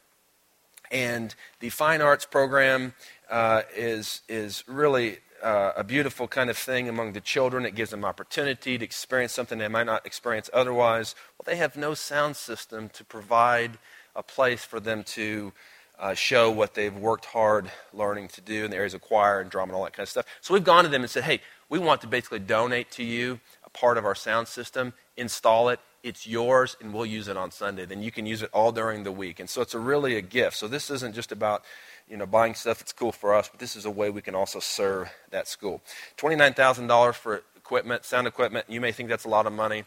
And 0.91 1.35
the 1.61 1.69
fine 1.71 2.01
arts 2.01 2.25
program 2.25 2.95
uh, 3.31 3.63
is, 3.77 4.23
is 4.29 4.65
really 4.67 5.19
uh, 5.43 5.73
a 5.77 5.85
beautiful 5.85 6.29
kind 6.29 6.51
of 6.51 6.57
thing 6.57 6.89
among 6.89 7.13
the 7.13 7.21
children. 7.21 7.65
It 7.65 7.75
gives 7.75 7.91
them 7.91 8.05
opportunity 8.05 8.79
to 8.79 8.85
experience 8.85 9.33
something 9.33 9.59
they 9.59 9.69
might 9.69 9.87
not 9.87 10.07
experience 10.07 10.51
otherwise. 10.53 11.15
Well, 11.39 11.45
they 11.47 11.57
have 11.57 11.77
no 11.77 11.95
sound 11.95 12.37
system 12.37 12.89
to 12.91 13.05
provide 13.05 13.79
a 14.15 14.23
place 14.23 14.65
for 14.65 14.81
them 14.81 15.05
to 15.05 15.53
uh, 15.99 16.15
show 16.15 16.51
what 16.51 16.75
they've 16.75 16.97
worked 16.97 17.27
hard 17.27 17.71
learning 17.93 18.29
to 18.29 18.41
do 18.41 18.65
in 18.65 18.71
the 18.71 18.77
areas 18.77 18.95
of 18.95 19.03
choir 19.03 19.41
and 19.41 19.51
drama 19.51 19.73
and 19.73 19.77
all 19.77 19.85
that 19.85 19.93
kind 19.93 20.05
of 20.05 20.11
stuff. 20.11 20.27
So 20.41 20.55
we've 20.55 20.65
gone 20.65 20.85
to 20.85 20.91
them 20.91 21.03
and 21.03 21.11
said, 21.11 21.25
hey, 21.25 21.41
we 21.69 21.79
want 21.79 22.01
to 22.01 22.07
basically 22.07 22.39
donate 22.39 22.91
to 22.93 23.05
you 23.05 23.41
a 23.65 23.71
part 23.71 23.99
of 23.99 24.05
our 24.05 24.15
sound 24.15 24.49
system, 24.49 24.95
install 25.17 25.69
it. 25.69 25.81
It's 26.03 26.27
yours, 26.27 26.79
and 26.81 26.95
we'll 26.95 27.05
use 27.05 27.29
it 27.29 27.37
on 27.37 27.51
Sunday. 27.51 27.85
Then 27.85 28.03
you 28.03 28.11
can 28.11 28.25
use 28.25 28.41
it 28.41 28.49
all 28.55 28.73
during 28.73 29.05
the 29.05 29.13
week. 29.13 29.39
And 29.39 29.51
so 29.51 29.61
it's 29.61 29.75
a 29.75 29.79
really 29.79 30.17
a 30.17 30.23
gift. 30.23 30.57
So 30.57 30.67
this 30.67 30.91
isn't 30.91 31.15
just 31.15 31.31
about 31.31 31.63
you 32.11 32.17
know, 32.17 32.27
buying 32.27 32.55
stuff 32.55 32.81
that's 32.81 32.93
cool 32.93 33.13
for 33.13 33.35
us, 33.35 33.49
but 33.49 33.61
this 33.61 33.77
is 33.77 33.85
a 33.85 33.91
way 33.91 34.11
we 34.11 34.21
can 34.21 34.35
also 34.35 34.59
serve 34.59 35.11
that 35.31 35.47
school. 35.47 35.81
$29,000 36.19 37.15
for 37.15 37.43
equipment, 37.57 38.05
sound 38.05 38.27
equipment. 38.27 38.67
You 38.69 38.81
may 38.81 38.91
think 38.91 39.09
that's 39.09 39.25
a 39.25 39.29
lot 39.29 39.47
of 39.47 39.53
money. 39.53 39.85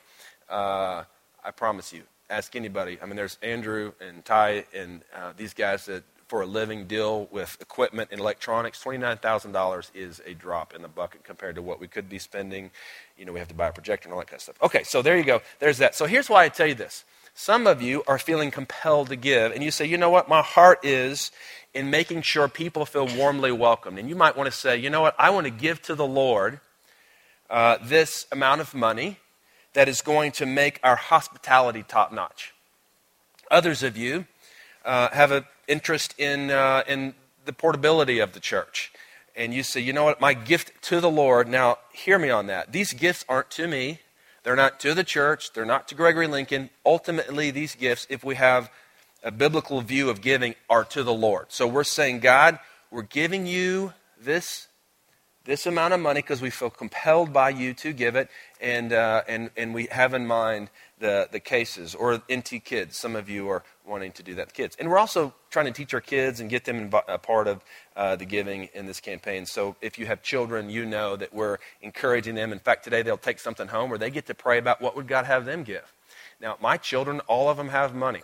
Uh, 0.50 1.04
I 1.44 1.52
promise 1.52 1.92
you. 1.92 2.04
Ask 2.30 2.56
anybody. 2.56 2.98
I 3.02 3.06
mean, 3.06 3.18
there's 3.18 3.38
Andrew 3.44 3.92
and 4.00 4.24
Ty 4.24 4.66
and 4.74 5.02
uh, 5.14 5.34
these 5.36 5.54
guys 5.54 5.86
that 5.88 6.04
for 6.28 6.42
a 6.42 6.46
living 6.48 6.88
deal 6.88 7.28
with 7.32 7.58
equipment 7.62 8.10
and 8.12 8.20
electronics. 8.20 8.84
$29,000 8.84 9.92
is 9.94 10.22
a 10.26 10.34
drop 10.34 10.74
in 10.74 10.82
the 10.82 10.88
bucket 10.88 11.24
compared 11.24 11.54
to 11.56 11.62
what 11.62 11.80
we 11.80 11.88
could 11.88 12.10
be 12.10 12.18
spending. 12.18 12.72
You 13.18 13.26
know, 13.26 13.34
we 13.34 13.40
have 13.40 13.50
to 13.50 13.54
buy 13.54 13.68
a 13.68 13.72
projector 13.72 14.08
and 14.08 14.14
all 14.14 14.20
that 14.20 14.28
kind 14.28 14.38
of 14.38 14.42
stuff. 14.42 14.56
Okay, 14.64 14.84
so 14.84 15.02
there 15.02 15.18
you 15.18 15.26
go. 15.26 15.42
There's 15.60 15.78
that. 15.78 15.94
So 15.94 16.06
here's 16.06 16.30
why 16.30 16.46
I 16.46 16.50
tell 16.50 16.66
you 16.66 16.74
this. 16.74 17.04
Some 17.36 17.66
of 17.66 17.82
you 17.82 18.04
are 18.08 18.20
feeling 18.20 18.52
compelled 18.52 19.10
to 19.10 19.16
give, 19.16 19.52
and 19.52 19.64
you 19.64 19.72
say, 19.72 19.86
you 19.86 19.98
know 19.98 20.10
what, 20.10 20.30
my 20.30 20.42
heart 20.42 20.86
is 20.86 21.32
in 21.74 21.90
making 21.90 22.22
sure 22.22 22.48
people 22.48 22.86
feel 22.86 23.08
warmly 23.08 23.52
welcomed. 23.52 23.98
And 23.98 24.08
you 24.08 24.16
might 24.16 24.38
want 24.38 24.52
to 24.52 24.56
say, 24.58 24.78
you 24.78 24.90
know 24.90 25.02
what, 25.02 25.16
I 25.18 25.32
want 25.32 25.46
to 25.46 25.52
give 25.52 25.82
to 25.84 25.96
the 25.96 26.06
Lord 26.06 26.60
uh, 27.50 27.78
this 27.82 28.28
amount 28.32 28.62
of 28.62 28.74
money 28.74 29.18
that 29.74 29.90
is 29.90 30.02
going 30.02 30.32
to 30.34 30.46
make 30.46 30.80
our 30.84 30.96
hospitality 30.96 31.84
top 31.88 32.14
notch. 32.14 32.54
Others 33.50 33.82
of 33.84 33.98
you 33.98 34.28
uh, 34.86 35.10
have 35.10 35.32
an 35.32 35.46
interest 35.68 36.14
in, 36.20 36.52
uh, 36.52 36.84
in 36.88 37.16
the 37.46 37.54
portability 37.54 38.20
of 38.20 38.34
the 38.34 38.40
church. 38.40 38.92
And 39.36 39.54
you 39.54 39.64
say, 39.64 39.82
you 39.82 39.94
know 39.94 40.04
what, 40.04 40.22
my 40.22 40.36
gift 40.36 40.72
to 40.84 41.02
the 41.02 41.10
Lord. 41.10 41.48
Now, 41.48 41.80
hear 41.92 42.20
me 42.20 42.30
on 42.30 42.46
that. 42.48 42.72
These 42.72 42.94
gifts 42.94 43.26
aren't 43.28 43.50
to 43.52 43.68
me, 43.68 44.00
they're 44.44 44.56
not 44.56 44.80
to 44.82 44.94
the 44.94 45.04
church, 45.04 45.54
they're 45.54 45.66
not 45.66 45.88
to 45.88 45.96
Gregory 45.96 46.28
Lincoln. 46.28 46.70
Ultimately, 46.86 47.52
these 47.52 47.76
gifts, 47.76 48.06
if 48.10 48.24
we 48.24 48.36
have 48.36 48.70
a 49.24 49.32
biblical 49.32 49.82
view 49.82 50.10
of 50.10 50.22
giving 50.22 50.56
are 50.70 50.84
to 50.86 51.04
the 51.04 51.14
Lord. 51.14 51.46
So 51.50 51.66
we're 51.66 51.86
saying, 51.86 52.20
God, 52.20 52.60
we're 52.92 53.04
giving 53.04 53.48
you 53.48 53.94
this 54.20 54.68
this 55.46 55.66
amount 55.66 55.94
of 55.94 56.00
money 56.00 56.22
because 56.22 56.42
we 56.42 56.50
feel 56.50 56.70
compelled 56.70 57.34
by 57.34 57.50
you 57.50 57.74
to 57.74 57.92
give 57.92 58.16
it, 58.16 58.30
and 58.62 58.94
uh, 58.94 59.24
and 59.28 59.50
and 59.58 59.74
we 59.74 59.88
have 59.92 60.14
in 60.14 60.26
mind 60.26 60.70
the 61.04 61.28
the 61.32 61.40
cases 61.40 61.94
or 61.94 62.22
NT 62.32 62.64
kids. 62.64 62.98
Some 62.98 63.16
of 63.16 63.30
you 63.30 63.50
are 63.50 63.62
wanting 63.86 64.14
to 64.14 64.24
do 64.24 64.34
that, 64.36 64.54
kids, 64.54 64.78
and 64.80 64.90
we're 64.90 64.98
also 64.98 65.34
trying 65.52 65.66
to 65.66 65.72
teach 65.72 65.94
our 65.94 66.02
kids 66.02 66.40
and 66.40 66.50
get 66.50 66.64
them 66.64 66.90
a 67.08 67.18
part 67.18 67.48
of 67.48 67.62
uh, 67.96 68.16
the 68.16 68.26
giving 68.26 68.70
in 68.74 68.86
this 68.86 69.02
campaign. 69.02 69.46
So 69.46 69.76
if 69.82 70.00
you 70.00 70.06
have 70.06 70.24
children, 70.24 70.70
you 70.70 70.86
know 70.86 71.18
that 71.18 71.34
we're 71.34 71.58
encouraging 71.82 72.36
them. 72.36 72.54
In 72.54 72.60
fact, 72.60 72.86
today 72.86 73.02
they'll 73.02 73.18
take 73.18 73.40
something 73.40 73.68
home 73.68 73.90
where 73.90 74.00
they 74.00 74.10
get 74.10 74.26
to 74.28 74.34
pray 74.34 74.58
about 74.58 74.82
what 74.82 74.96
would 74.96 75.08
God 75.08 75.26
have 75.26 75.44
them 75.46 75.64
give. 75.64 75.92
Now, 76.40 76.58
my 76.62 76.78
children, 76.78 77.20
all 77.28 77.50
of 77.50 77.58
them 77.58 77.70
have 77.70 77.94
money. 77.94 78.22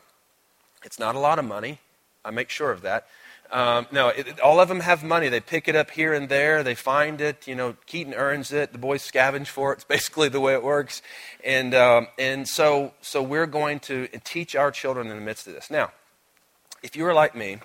It's 0.83 0.99
not 0.99 1.15
a 1.15 1.19
lot 1.19 1.37
of 1.37 1.45
money. 1.45 1.79
I 2.23 2.31
make 2.31 2.49
sure 2.49 2.71
of 2.71 2.81
that. 2.81 3.07
Um, 3.51 3.87
no, 3.91 4.09
it, 4.09 4.39
all 4.39 4.59
of 4.59 4.69
them 4.69 4.81
have 4.81 5.03
money. 5.03 5.27
They 5.27 5.39
pick 5.39 5.67
it 5.67 5.75
up 5.75 5.91
here 5.91 6.13
and 6.13 6.29
there. 6.29 6.61
They 6.61 6.75
find 6.75 7.19
it. 7.19 7.47
You 7.47 7.55
know, 7.55 7.75
Keaton 7.87 8.13
earns 8.13 8.51
it. 8.51 8.71
The 8.71 8.77
boys 8.77 9.09
scavenge 9.09 9.47
for 9.47 9.71
it. 9.71 9.75
It's 9.75 9.83
basically 9.85 10.29
the 10.29 10.39
way 10.39 10.53
it 10.53 10.63
works. 10.63 11.01
And, 11.43 11.73
um, 11.73 12.07
and 12.17 12.47
so, 12.47 12.93
so 13.01 13.23
we're 13.23 13.47
going 13.47 13.79
to 13.81 14.07
teach 14.23 14.55
our 14.55 14.71
children 14.71 15.07
in 15.07 15.15
the 15.15 15.23
midst 15.23 15.47
of 15.47 15.53
this. 15.53 15.71
Now, 15.71 15.91
if 16.83 16.95
you 16.95 17.05
are 17.07 17.13
like 17.13 17.35
me, 17.35 17.57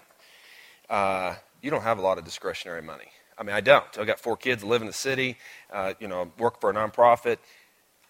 uh, 0.89 1.35
you 1.61 1.71
don't 1.71 1.83
have 1.83 1.99
a 1.99 2.03
lot 2.03 2.19
of 2.19 2.25
discretionary 2.25 2.83
money. 2.83 3.09
I 3.39 3.43
mean, 3.43 3.55
I 3.55 3.61
don't. 3.61 3.85
I've 3.99 4.07
got 4.07 4.21
four 4.21 4.37
kids, 4.37 4.63
live 4.63 4.81
in 4.81 4.87
the 4.87 4.93
city, 4.93 5.37
uh, 5.73 5.95
you 5.99 6.09
know, 6.09 6.31
work 6.39 6.61
for 6.61 6.71
a 6.71 6.75
nonprofit. 6.75 7.39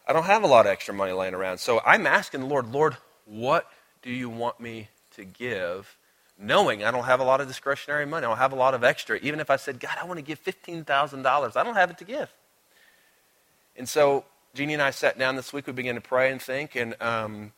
I 0.07 0.13
don't 0.13 0.25
have 0.25 0.43
a 0.43 0.47
lot 0.47 0.67
of 0.67 0.73
extra 0.73 0.93
money 0.93 1.13
laying 1.13 1.35
around. 1.35 1.59
So 1.59 1.81
I'm 1.85 2.07
asking 2.07 2.41
the 2.41 2.47
Lord, 2.47 2.67
Lord, 2.67 2.97
what 3.25 3.71
do 4.03 4.11
you 4.11 4.29
want 4.29 4.61
me 4.61 4.89
to 5.13 5.25
give? 5.25 5.97
Knowing 6.39 6.85
I 6.85 6.91
don't 6.91 7.05
have 7.05 7.21
a 7.21 7.25
lot 7.25 7.41
of 7.41 7.47
discretionary 7.47 8.07
money, 8.07 8.27
I 8.27 8.29
don't 8.29 8.39
have 8.39 8.53
a 8.53 8.57
lot 8.57 8.75
of 8.75 8.83
extra. 8.83 9.19
Even 9.19 9.39
if 9.39 9.51
I 9.51 9.57
said, 9.57 9.79
God, 9.79 9.97
I 10.01 10.05
want 10.05 10.19
to 10.19 10.23
give 10.23 10.43
$15,000, 10.43 11.57
I 11.57 11.63
don't 11.63 11.77
have 11.77 11.91
it 11.91 11.99
to 11.99 12.05
give. 12.05 12.33
And 13.77 13.89
so 13.89 14.25
Jeannie 14.55 14.75
and 14.75 14.83
I 14.83 14.91
sat 14.91 15.19
down 15.19 15.37
this 15.37 15.53
week. 15.53 15.67
We 15.67 15.73
began 15.73 15.97
to 15.97 16.01
pray 16.01 16.31
and 16.31 16.41
think, 16.41 16.77
and 16.77 17.01
um, 17.03 17.53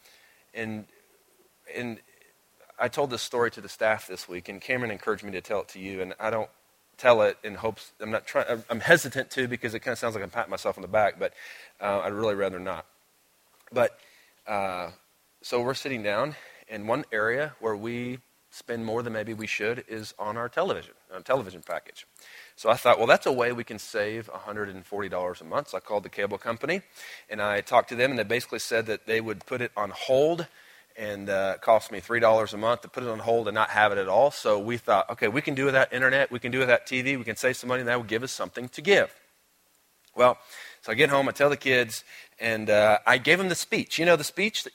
and 0.54 0.86
and 1.74 1.98
I 2.78 2.88
told 2.88 3.10
this 3.10 3.22
story 3.22 3.50
to 3.52 3.60
the 3.60 3.68
staff 3.68 4.06
this 4.06 4.28
week, 4.28 4.48
and 4.48 4.60
Cameron 4.60 4.90
encouraged 4.90 5.22
me 5.22 5.32
to 5.32 5.42
tell 5.42 5.60
it 5.60 5.68
to 5.68 5.78
you. 5.78 6.00
And 6.00 6.14
I 6.18 6.30
don't 6.30 6.48
tell 6.96 7.20
it 7.22 7.36
in 7.44 7.54
hopes. 7.54 7.92
I'm 8.00 8.10
not 8.10 8.26
trying. 8.26 8.62
I'm 8.70 8.80
hesitant 8.80 9.30
to 9.32 9.46
because 9.46 9.74
it 9.74 9.80
kind 9.80 9.92
of 9.92 9.98
sounds 9.98 10.14
like 10.14 10.24
I'm 10.24 10.30
patting 10.30 10.50
myself 10.50 10.78
on 10.78 10.82
the 10.82 10.88
back, 10.88 11.18
but 11.18 11.34
uh, 11.80 12.00
I'd 12.00 12.14
really 12.14 12.34
rather 12.34 12.58
not. 12.58 12.86
But 13.70 13.98
uh, 14.46 14.90
so 15.42 15.60
we're 15.60 15.74
sitting 15.74 16.02
down, 16.02 16.34
in 16.68 16.86
one 16.86 17.04
area 17.12 17.54
where 17.60 17.76
we 17.76 18.18
spend 18.56 18.84
more 18.84 19.02
than 19.02 19.12
maybe 19.12 19.34
we 19.34 19.46
should 19.46 19.84
is 19.86 20.14
on 20.18 20.36
our 20.36 20.48
television, 20.48 20.94
on 21.14 21.22
television 21.22 21.62
package. 21.62 22.06
So 22.56 22.70
I 22.70 22.74
thought, 22.74 22.98
well, 22.98 23.06
that's 23.06 23.26
a 23.26 23.32
way 23.32 23.52
we 23.52 23.64
can 23.64 23.78
save 23.78 24.30
$140 24.32 25.40
a 25.40 25.44
month. 25.44 25.68
So 25.68 25.76
I 25.76 25.80
called 25.80 26.04
the 26.04 26.08
cable 26.08 26.38
company, 26.38 26.80
and 27.28 27.42
I 27.42 27.60
talked 27.60 27.90
to 27.90 27.94
them, 27.94 28.10
and 28.10 28.18
they 28.18 28.24
basically 28.24 28.60
said 28.60 28.86
that 28.86 29.06
they 29.06 29.20
would 29.20 29.44
put 29.44 29.60
it 29.60 29.72
on 29.76 29.90
hold 29.90 30.46
and 30.98 31.28
uh, 31.28 31.52
it 31.56 31.60
cost 31.60 31.92
me 31.92 32.00
$3 32.00 32.52
a 32.52 32.56
month 32.56 32.80
to 32.80 32.88
put 32.88 33.02
it 33.02 33.08
on 33.10 33.18
hold 33.18 33.48
and 33.48 33.54
not 33.54 33.68
have 33.68 33.92
it 33.92 33.98
at 33.98 34.08
all. 34.08 34.30
So 34.30 34.58
we 34.58 34.78
thought, 34.78 35.10
okay, 35.10 35.28
we 35.28 35.42
can 35.42 35.54
do 35.54 35.66
without 35.66 35.92
internet, 35.92 36.30
we 36.30 36.38
can 36.38 36.50
do 36.50 36.58
without 36.58 36.86
TV, 36.86 37.18
we 37.18 37.24
can 37.24 37.36
save 37.36 37.56
some 37.56 37.68
money, 37.68 37.80
and 37.80 37.88
that 37.88 37.96
will 37.96 38.04
give 38.04 38.22
us 38.22 38.32
something 38.32 38.68
to 38.70 38.80
give. 38.80 39.14
Well, 40.14 40.38
so 40.80 40.92
I 40.92 40.94
get 40.94 41.10
home, 41.10 41.28
I 41.28 41.32
tell 41.32 41.50
the 41.50 41.56
kids, 41.58 42.02
and 42.40 42.70
uh, 42.70 43.00
I 43.06 43.18
gave 43.18 43.36
them 43.36 43.50
the 43.50 43.54
speech. 43.54 43.98
You 43.98 44.06
know, 44.06 44.16
the 44.16 44.24
speech 44.24 44.64
that 44.64 44.72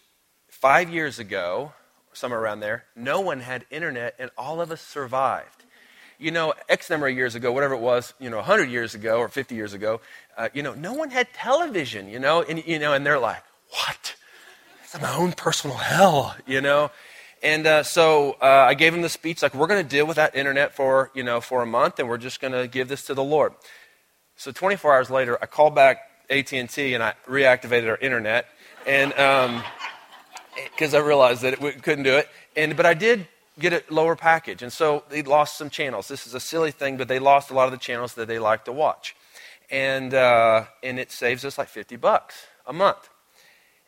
five 0.47 0.91
years 0.91 1.17
ago, 1.17 1.73
somewhere 2.13 2.39
around 2.39 2.59
there, 2.59 2.85
no 2.95 3.19
one 3.19 3.39
had 3.39 3.65
internet, 3.69 4.15
and 4.19 4.29
all 4.37 4.61
of 4.61 4.71
us 4.71 4.81
survived. 4.81 5.65
You 6.19 6.31
know, 6.31 6.53
X 6.69 6.89
number 6.89 7.07
of 7.07 7.15
years 7.15 7.33
ago, 7.33 7.51
whatever 7.51 7.73
it 7.73 7.79
was, 7.79 8.13
you 8.19 8.29
know, 8.29 8.37
100 8.37 8.69
years 8.69 8.93
ago 8.93 9.17
or 9.17 9.27
50 9.27 9.55
years 9.55 9.73
ago, 9.73 10.01
uh, 10.37 10.49
you 10.53 10.61
know, 10.61 10.73
no 10.73 10.93
one 10.93 11.09
had 11.09 11.33
television, 11.33 12.07
you 12.07 12.19
know, 12.19 12.43
and, 12.43 12.63
you 12.65 12.77
know, 12.77 12.93
and 12.93 13.05
they're 13.05 13.19
like, 13.19 13.43
what? 13.69 14.15
It's 14.83 15.01
my 15.01 15.15
own 15.15 15.31
personal 15.31 15.77
hell, 15.77 16.35
you 16.45 16.61
know. 16.61 16.91
And 17.41 17.65
uh, 17.65 17.83
so 17.83 18.33
uh, 18.41 18.45
I 18.45 18.75
gave 18.75 18.93
him 18.93 19.01
the 19.01 19.09
speech, 19.09 19.41
like, 19.41 19.55
we're 19.55 19.67
going 19.67 19.83
to 19.83 19.89
deal 19.89 20.05
with 20.05 20.17
that 20.17 20.35
internet 20.35 20.75
for, 20.75 21.09
you 21.15 21.23
know, 21.23 21.41
for 21.41 21.63
a 21.63 21.65
month, 21.65 21.97
and 21.97 22.07
we're 22.07 22.17
just 22.17 22.39
going 22.39 22.53
to 22.53 22.67
give 22.67 22.87
this 22.87 23.05
to 23.05 23.15
the 23.15 23.23
Lord. 23.23 23.53
So 24.35 24.51
24 24.51 24.95
hours 24.95 25.09
later, 25.09 25.39
I 25.41 25.47
called 25.47 25.73
back 25.73 26.01
AT&T, 26.29 26.93
and 26.93 27.03
I 27.03 27.13
reactivated 27.27 27.89
our 27.89 27.97
internet, 27.97 28.45
and 28.85 29.11
because 30.55 30.93
I 30.93 30.99
realized 30.99 31.41
that 31.41 31.53
it, 31.53 31.61
we 31.61 31.71
couldn't 31.71 32.03
do 32.03 32.15
it. 32.15 32.29
And 32.55 32.75
but 32.75 32.85
I 32.85 32.93
did 32.93 33.27
get 33.59 33.73
a 33.73 33.83
lower 33.93 34.15
package, 34.15 34.61
and 34.61 34.71
so 34.71 35.03
they 35.09 35.21
lost 35.21 35.57
some 35.57 35.69
channels. 35.69 36.07
This 36.07 36.25
is 36.25 36.33
a 36.33 36.39
silly 36.39 36.71
thing, 36.71 36.97
but 36.97 37.07
they 37.07 37.19
lost 37.19 37.51
a 37.51 37.53
lot 37.53 37.65
of 37.65 37.71
the 37.71 37.77
channels 37.77 38.13
that 38.15 38.27
they 38.27 38.39
like 38.39 38.65
to 38.65 38.71
watch, 38.71 39.15
and 39.69 40.13
uh, 40.13 40.65
and 40.83 40.99
it 40.99 41.11
saves 41.11 41.45
us 41.45 41.57
like 41.57 41.67
50 41.67 41.95
bucks 41.97 42.47
a 42.65 42.73
month. 42.73 43.09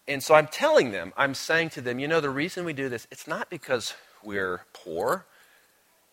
And 0.08 0.22
so 0.22 0.36
I'm 0.36 0.48
telling 0.48 0.92
them, 0.92 1.14
I'm 1.16 1.34
saying 1.34 1.70
to 1.72 1.82
them, 1.82 1.98
you 1.98 2.08
know, 2.08 2.20
the 2.20 2.30
reason 2.30 2.66
we 2.66 2.74
do 2.74 2.90
this, 2.90 3.08
it's 3.10 3.28
not 3.28 3.50
because 3.50 3.94
we're 4.22 4.66
poor. 4.74 5.26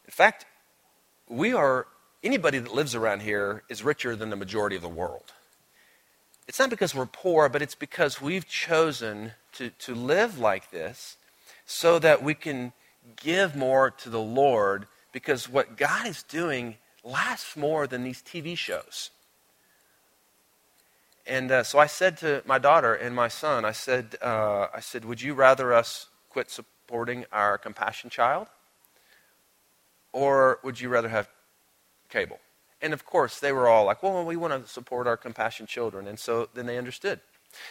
In 0.05 0.13
fact, 0.13 0.47
we 1.29 1.53
are, 1.53 1.87
anybody 2.23 2.59
that 2.59 2.73
lives 2.73 2.95
around 2.95 3.23
here 3.23 3.65
is 3.69 3.83
richer 3.83 4.15
than 4.15 4.31
the 4.31 4.37
majority 4.37 4.77
of 4.77 4.83
the 4.83 4.89
world. 4.89 5.33
It's 6.51 6.59
not 6.59 6.69
because 6.69 6.97
we're 6.97 7.07
poor, 7.07 7.49
but 7.49 7.63
it's 7.63 7.77
because 7.77 8.21
we've 8.21 8.49
chosen 8.49 9.35
to, 9.53 9.71
to 9.71 9.95
live 9.95 10.37
like 10.37 10.73
this 10.73 11.17
so 11.65 12.01
that 12.01 12.25
we 12.25 12.35
can 12.35 12.73
give 13.15 13.55
more 13.55 13.89
to 13.89 14.11
the 14.11 14.21
Lord 14.21 14.89
because 15.13 15.49
what 15.49 15.77
God 15.77 16.09
is 16.09 16.25
doing 16.25 16.75
lasts 17.05 17.57
more 17.57 17.87
than 17.87 18.03
these 18.03 18.21
TV 18.21 18.59
shows. 18.59 19.11
And 21.25 21.53
uh, 21.53 21.63
so 21.63 21.79
I 21.79 21.87
said 21.87 22.17
to 22.17 22.43
my 22.45 22.59
daughter 22.59 22.95
and 22.95 23.15
my 23.15 23.29
son, 23.29 23.65
I 23.65 23.71
said, 23.71 24.17
uh, 24.21 24.67
I 24.75 24.81
said, 24.81 25.05
would 25.05 25.23
you 25.23 25.35
rather 25.35 25.73
us 25.73 26.07
quit 26.31 26.51
supporting 26.51 27.27
our 27.31 27.59
compassion 27.59 28.11
child? 28.11 28.49
Or 30.13 30.59
would 30.65 30.81
you 30.81 30.89
rather 30.89 31.11
have 31.11 31.29
cable? 32.09 32.41
And 32.83 32.93
of 32.93 33.05
course, 33.05 33.41
they 33.41 33.53
were 33.53 33.69
all 33.69 33.85
like, 33.85 34.03
well, 34.03 34.25
we 34.25 34.37
want 34.37 34.65
to 34.65 34.71
support 34.71 35.07
our 35.07 35.17
compassion 35.17 35.67
children. 35.67 36.07
And 36.07 36.19
so 36.19 36.49
then 36.55 36.67
they 36.67 36.79
understood. 36.79 37.21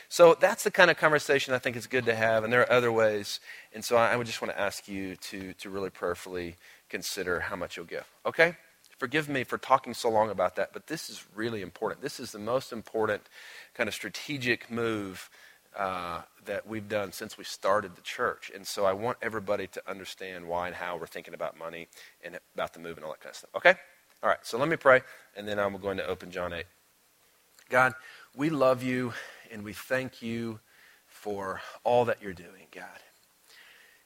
So 0.08 0.36
that's 0.40 0.64
the 0.64 0.72
kind 0.72 0.92
of 0.92 0.98
conversation 0.98 1.54
I 1.54 1.60
think 1.60 1.76
is 1.76 1.88
good 1.88 2.06
to 2.06 2.16
have, 2.16 2.44
and 2.44 2.52
there 2.52 2.62
are 2.62 2.72
other 2.72 2.92
ways. 2.92 3.40
And 3.74 3.84
so 3.84 3.96
I 3.96 4.16
would 4.16 4.28
just 4.28 4.42
want 4.42 4.54
to 4.54 4.60
ask 4.60 4.88
you 4.88 5.16
to, 5.16 5.54
to 5.54 5.70
really 5.70 5.90
prayerfully 5.90 6.56
consider 6.90 7.40
how 7.40 7.56
much 7.56 7.78
you'll 7.78 7.86
give. 7.86 8.06
Okay? 8.26 8.56
Forgive 8.98 9.30
me 9.30 9.46
for 9.46 9.58
talking 9.58 9.94
so 9.94 10.10
long 10.10 10.30
about 10.30 10.58
that, 10.58 10.74
but 10.74 10.88
this 10.88 11.10
is 11.10 11.26
really 11.34 11.62
important. 11.62 12.02
This 12.02 12.20
is 12.20 12.34
the 12.34 12.40
most 12.40 12.74
important 12.74 13.22
kind 13.74 13.88
of 13.88 13.94
strategic 13.94 14.70
move 14.70 15.30
uh, 15.78 16.22
that 16.46 16.68
we've 16.68 16.90
done 16.90 17.12
since 17.12 17.38
we 17.38 17.44
started 17.44 17.96
the 17.96 18.02
church. 18.02 18.52
And 18.54 18.68
so 18.68 18.86
I 18.86 18.94
want 18.94 19.18
everybody 19.22 19.68
to 19.68 19.90
understand 19.90 20.48
why 20.48 20.68
and 20.68 20.76
how 20.76 20.98
we're 20.98 21.08
thinking 21.08 21.34
about 21.34 21.58
money 21.58 21.88
and 22.24 22.40
about 22.56 22.74
the 22.74 22.80
move 22.80 22.98
and 22.98 23.06
all 23.06 23.12
that 23.12 23.22
kind 23.22 23.32
of 23.32 23.38
stuff. 23.38 23.52
Okay? 23.56 23.76
All 24.22 24.30
right, 24.30 24.40
so 24.44 24.58
let 24.58 24.68
me 24.68 24.76
pray, 24.76 25.02
and 25.38 25.48
then 25.48 25.60
I'm 25.60 25.78
going 25.78 25.96
to 25.98 26.06
open 26.06 26.30
John 26.30 26.52
8. 26.52 26.66
God, 27.70 27.94
we 28.36 28.50
love 28.50 28.84
you 28.84 29.14
and 29.50 29.64
we 29.64 29.72
thank 29.72 30.22
you 30.22 30.60
for 31.08 31.62
all 31.86 32.04
that 32.06 32.22
you're 32.22 32.34
doing, 32.34 32.68
God. 32.76 33.00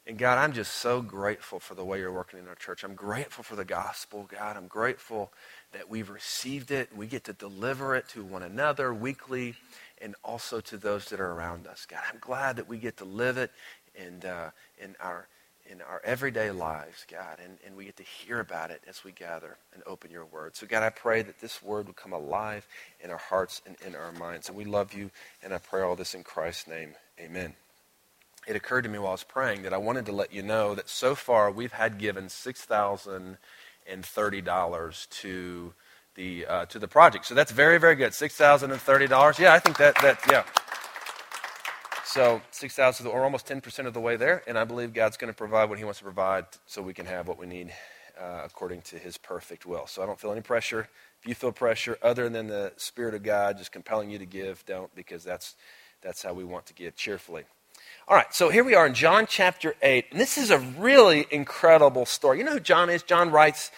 And 0.06 0.18
God, 0.18 0.38
I'm 0.38 0.54
just 0.54 0.74
so 0.74 1.02
grateful 1.02 1.60
for 1.60 1.74
the 1.76 1.84
way 1.84 2.00
you're 2.00 2.12
working 2.12 2.38
in 2.38 2.48
our 2.48 2.56
church. 2.56 2.84
I'm 2.84 2.94
grateful 2.94 3.44
for 3.44 3.56
the 3.56 3.66
gospel, 3.66 4.30
God. 4.30 4.56
I'm 4.56 4.68
grateful 4.68 5.32
that 5.72 5.90
we've 5.90 6.10
received 6.10 6.72
it 6.72 6.96
we 6.96 7.08
get 7.08 7.24
to 7.24 7.34
deliver 7.34 7.96
it 7.96 8.08
to 8.10 8.24
one 8.24 8.44
another 8.44 8.94
weekly 8.94 9.56
and 10.00 10.14
also 10.24 10.60
to 10.60 10.78
those 10.78 11.06
that 11.06 11.22
are 11.22 11.32
around 11.32 11.66
us, 11.66 11.88
God. 11.90 12.02
I'm 12.12 12.20
glad 12.20 12.58
that 12.58 12.68
we 12.68 12.78
get 12.78 12.98
to 12.98 13.06
live 13.06 13.38
it 13.38 13.52
and 13.98 14.26
uh, 14.26 14.52
in 14.78 14.96
our 15.00 15.28
in 15.70 15.82
our 15.82 16.02
everyday 16.04 16.52
lives, 16.52 17.06
God, 17.10 17.38
and, 17.44 17.58
and 17.66 17.76
we 17.76 17.86
get 17.86 17.98
to 17.98 18.04
hear 18.04 18.40
about 18.40 18.72
it 18.72 18.82
as 18.88 19.04
we 19.04 19.12
gather 19.12 19.58
and 19.74 19.84
open 19.86 20.12
your 20.12 20.26
word. 20.26 20.56
So, 20.56 20.68
God, 20.68 20.84
I 20.84 20.90
pray 20.90 21.22
that 21.22 21.40
this 21.40 21.64
word 21.64 21.88
would 21.88 21.96
come 21.96 22.14
alive 22.14 22.68
in 23.02 23.10
our 23.12 23.18
hearts 23.18 23.62
and 23.66 23.76
in 23.86 23.96
our 23.96 24.12
minds. 24.12 24.50
And 24.50 24.58
we 24.58 24.66
love 24.66 24.94
you, 24.94 25.12
and 25.44 25.54
I 25.54 25.58
pray 25.58 25.82
all 25.82 25.96
this 25.96 26.14
in 26.14 26.24
Christ's 26.24 26.68
name. 26.68 26.94
Amen 27.20 27.54
it 28.48 28.56
occurred 28.56 28.84
to 28.84 28.90
me 28.90 29.00
while 29.00 29.10
I 29.10 29.12
was 29.12 29.24
praying 29.24 29.64
that 29.64 29.74
I 29.74 29.78
wanted 29.78 30.06
to 30.08 30.12
let 30.12 30.34
you 30.34 30.44
know 30.44 30.76
that 30.76 30.90
so 30.90 31.16
far 31.16 31.50
we've 31.52 31.72
had 31.72 31.98
given 31.98 32.30
six 32.30 32.62
thousand 32.62 33.38
and 33.88 34.06
thirty 34.06 34.42
dollars 34.42 35.08
to 35.12 35.74
the 36.16 36.46
uh, 36.46 36.66
to 36.68 36.80
the 36.80 36.88
project. 36.88 37.26
So 37.26 37.36
that's 37.36 37.52
very 37.52 37.78
very 37.78 37.96
good. 37.96 38.14
Six 38.14 38.36
thousand 38.36 38.72
and 38.72 38.82
thirty 38.82 39.08
dollars. 39.08 39.40
Yeah, 39.40 39.54
I 39.54 39.60
think 39.60 39.78
that 39.78 39.96
that 40.02 40.20
yeah. 40.30 40.44
So 42.14 42.44
six 42.52 42.76
thousand 42.76 43.08
or 43.08 43.24
almost 43.24 43.48
ten 43.48 43.60
percent 43.60 43.88
of 43.88 43.96
the 43.96 44.00
way 44.00 44.18
there, 44.18 44.44
and 44.46 44.56
I 44.56 44.66
believe 44.66 44.94
God's 44.94 45.18
going 45.18 45.34
to 45.34 45.36
provide 45.36 45.68
what 45.68 45.80
He 45.80 45.84
wants 45.84 45.98
to 45.98 46.04
provide, 46.04 46.46
so 46.68 46.80
we 46.80 46.94
can 46.94 47.08
have 47.08 47.28
what 47.28 47.40
we 47.40 47.48
need 47.48 47.74
uh, 48.22 48.42
according 48.46 48.82
to 48.82 49.00
His 49.00 49.18
perfect 49.18 49.66
will. 49.66 49.88
So 49.88 50.04
I 50.04 50.06
don't 50.06 50.20
feel 50.20 50.32
any 50.32 50.42
pressure. 50.42 50.90
If 51.20 51.28
you 51.28 51.34
feel 51.34 51.52
pressure 51.52 51.98
other 52.04 52.30
than 52.30 52.46
the 52.46 52.72
Spirit 52.78 53.16
of 53.16 53.24
God 53.24 53.58
just 53.58 53.72
compelling 53.72 54.12
you 54.12 54.20
to 54.20 54.28
give, 54.28 54.64
don't 54.68 54.94
because 54.94 55.24
that's 55.24 55.56
that's 56.04 56.22
how 56.22 56.34
we 56.34 56.44
want 56.44 56.68
to 56.68 56.76
give 56.76 56.96
cheerfully. 56.96 57.46
All 58.08 58.16
right, 58.16 58.32
so 58.32 58.50
here 58.50 58.64
we 58.64 58.76
are 58.76 58.86
in 58.86 58.94
John 58.94 59.26
chapter 59.28 59.74
8, 59.82 60.06
and 60.12 60.20
this 60.20 60.38
is 60.38 60.52
a 60.52 60.60
really 60.60 61.26
incredible 61.32 62.06
story. 62.06 62.38
You 62.38 62.44
know 62.44 62.52
who 62.52 62.60
John 62.60 62.92
is? 62.92 63.02
John 63.02 63.32
writes 63.32 63.72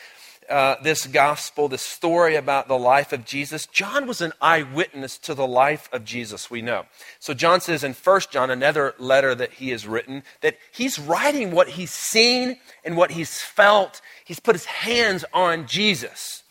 uh, 0.49 0.75
this 0.81 1.07
gospel, 1.07 1.67
this 1.67 1.81
story 1.81 2.35
about 2.35 2.67
the 2.67 2.77
life 2.77 3.13
of 3.13 3.25
Jesus. 3.25 3.65
John 3.65 4.07
was 4.07 4.21
an 4.21 4.33
eyewitness 4.41 5.17
to 5.19 5.33
the 5.33 5.47
life 5.47 5.89
of 5.91 6.05
Jesus, 6.05 6.49
we 6.51 6.61
know. 6.61 6.85
So 7.19 7.33
John 7.33 7.61
says 7.61 7.83
in 7.83 7.93
1 7.93 8.21
John, 8.31 8.49
another 8.49 8.93
letter 8.99 9.35
that 9.35 9.53
he 9.53 9.69
has 9.69 9.87
written, 9.87 10.23
that 10.41 10.57
he's 10.71 10.99
writing 10.99 11.51
what 11.51 11.69
he's 11.69 11.91
seen 11.91 12.57
and 12.83 12.97
what 12.97 13.11
he's 13.11 13.41
felt. 13.41 14.01
He's 14.23 14.39
put 14.39 14.55
his 14.55 14.65
hands 14.65 15.25
on 15.33 15.67
Jesus. 15.67 16.43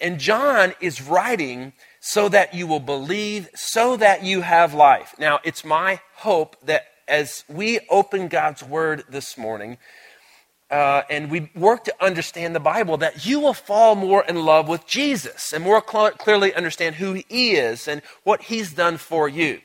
And 0.00 0.18
John 0.18 0.74
is 0.80 1.02
writing 1.02 1.72
so 2.00 2.28
that 2.28 2.54
you 2.54 2.66
will 2.66 2.80
believe, 2.80 3.48
so 3.54 3.96
that 3.96 4.22
you 4.22 4.42
have 4.42 4.74
life. 4.74 5.14
Now, 5.18 5.40
it's 5.44 5.64
my 5.64 6.00
hope 6.16 6.56
that 6.64 6.86
as 7.08 7.44
we 7.48 7.80
open 7.90 8.28
God's 8.28 8.62
Word 8.62 9.04
this 9.08 9.38
morning, 9.38 9.78
uh, 10.74 11.04
and 11.08 11.30
we 11.30 11.48
work 11.54 11.84
to 11.84 11.94
understand 12.04 12.52
the 12.52 12.60
Bible, 12.60 12.96
that 12.96 13.24
you 13.24 13.38
will 13.38 13.54
fall 13.54 13.94
more 13.94 14.24
in 14.24 14.34
love 14.34 14.66
with 14.66 14.84
Jesus 14.88 15.52
and 15.52 15.62
more 15.62 15.80
cl- 15.88 16.10
clearly 16.10 16.52
understand 16.52 16.96
who 16.96 17.12
He 17.12 17.52
is 17.52 17.86
and 17.86 18.02
what 18.24 18.42
He's 18.42 18.72
done 18.72 18.96
for 18.96 19.28
you. 19.28 19.60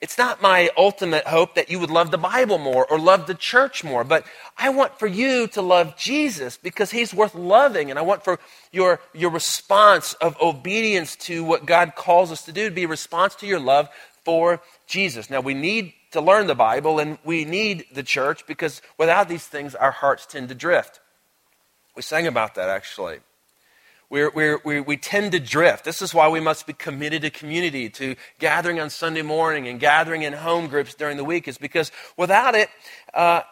It's 0.00 0.18
not 0.18 0.42
my 0.42 0.70
ultimate 0.76 1.24
hope 1.28 1.54
that 1.54 1.70
you 1.70 1.78
would 1.78 1.90
love 1.90 2.10
the 2.10 2.18
Bible 2.18 2.58
more 2.58 2.84
or 2.90 2.98
love 2.98 3.28
the 3.28 3.34
church 3.34 3.84
more, 3.84 4.02
but 4.02 4.26
I 4.58 4.70
want 4.70 4.98
for 4.98 5.06
you 5.06 5.46
to 5.48 5.62
love 5.62 5.96
Jesus 5.96 6.56
because 6.56 6.90
he's 6.90 7.14
worth 7.14 7.36
loving. 7.36 7.88
And 7.88 7.98
I 7.98 8.02
want 8.02 8.24
for 8.24 8.40
your, 8.72 9.00
your 9.14 9.30
response 9.30 10.14
of 10.14 10.36
obedience 10.42 11.14
to 11.26 11.44
what 11.44 11.64
God 11.64 11.94
calls 11.94 12.32
us 12.32 12.44
to 12.46 12.52
do 12.52 12.68
to 12.68 12.74
be 12.74 12.84
a 12.84 12.88
response 12.88 13.36
to 13.36 13.46
your 13.46 13.60
love 13.60 13.88
for 14.24 14.60
Jesus. 14.88 15.30
Now, 15.30 15.40
we 15.40 15.54
need 15.54 15.94
to 16.16 16.20
learn 16.20 16.46
the 16.46 16.54
Bible 16.54 16.98
and 16.98 17.18
we 17.24 17.44
need 17.44 17.86
the 17.92 18.02
church 18.02 18.46
because 18.46 18.82
without 18.98 19.28
these 19.28 19.46
things, 19.46 19.74
our 19.74 19.90
hearts 19.90 20.26
tend 20.26 20.48
to 20.48 20.54
drift. 20.54 21.00
We 21.94 22.02
sang 22.02 22.26
about 22.26 22.54
that 22.56 22.68
actually. 22.68 23.20
We're, 24.08 24.30
we're, 24.30 24.60
we 24.64 24.80
we 24.80 24.96
tend 24.96 25.32
to 25.32 25.40
drift. 25.40 25.84
This 25.84 26.00
is 26.00 26.14
why 26.14 26.28
we 26.28 26.38
must 26.38 26.64
be 26.64 26.72
committed 26.72 27.22
to 27.22 27.30
community, 27.30 27.88
to 27.90 28.14
gathering 28.38 28.78
on 28.78 28.88
Sunday 28.88 29.22
morning 29.22 29.66
and 29.66 29.80
gathering 29.80 30.22
in 30.22 30.32
home 30.32 30.68
groups 30.68 30.94
during 30.94 31.16
the 31.16 31.24
week, 31.24 31.48
is 31.48 31.58
because 31.58 31.90
without 32.16 32.54
it, 32.54 32.68
uh, 33.16 33.42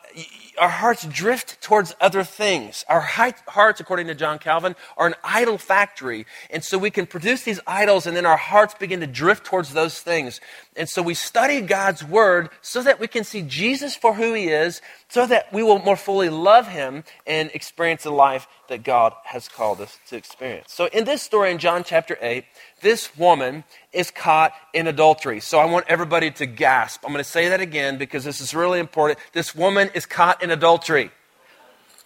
our 0.58 0.68
hearts 0.68 1.04
drift 1.06 1.60
towards 1.60 1.94
other 2.00 2.22
things. 2.22 2.84
Our 2.88 3.00
hearts, 3.00 3.80
according 3.80 4.06
to 4.06 4.14
John 4.14 4.38
Calvin, 4.38 4.76
are 4.96 5.06
an 5.06 5.14
idol 5.24 5.58
factory. 5.58 6.26
And 6.50 6.62
so 6.62 6.78
we 6.78 6.90
can 6.90 7.06
produce 7.06 7.42
these 7.42 7.58
idols, 7.66 8.06
and 8.06 8.16
then 8.16 8.26
our 8.26 8.36
hearts 8.36 8.74
begin 8.74 9.00
to 9.00 9.06
drift 9.06 9.44
towards 9.44 9.72
those 9.72 10.00
things. 10.00 10.40
And 10.76 10.88
so 10.88 11.02
we 11.02 11.14
study 11.14 11.60
God's 11.60 12.04
Word 12.04 12.50
so 12.62 12.82
that 12.82 13.00
we 13.00 13.08
can 13.08 13.24
see 13.24 13.42
Jesus 13.42 13.96
for 13.96 14.14
who 14.14 14.32
He 14.34 14.48
is, 14.48 14.80
so 15.08 15.26
that 15.26 15.52
we 15.52 15.62
will 15.62 15.80
more 15.80 15.96
fully 15.96 16.28
love 16.28 16.68
Him 16.68 17.04
and 17.26 17.50
experience 17.54 18.04
the 18.04 18.10
life 18.10 18.46
that 18.68 18.82
God 18.82 19.12
has 19.24 19.48
called 19.48 19.80
us 19.80 19.98
to 20.08 20.16
experience. 20.16 20.72
So 20.72 20.86
in 20.86 21.04
this 21.04 21.22
story 21.22 21.50
in 21.50 21.58
John 21.58 21.84
chapter 21.84 22.16
8, 22.20 22.44
this 22.80 23.16
woman 23.16 23.64
is 23.92 24.10
caught 24.10 24.52
in 24.72 24.86
adultery. 24.86 25.40
So 25.40 25.58
I 25.58 25.64
want 25.64 25.86
everybody 25.88 26.30
to 26.32 26.46
gasp. 26.46 27.02
I'm 27.04 27.12
going 27.12 27.22
to 27.22 27.28
say 27.28 27.48
that 27.48 27.60
again 27.60 27.98
because 27.98 28.24
this 28.24 28.40
is 28.40 28.54
really 28.54 28.80
important. 28.80 29.18
This 29.32 29.53
woman 29.54 29.90
is 29.94 30.06
caught 30.06 30.42
in 30.42 30.50
adultery. 30.50 31.10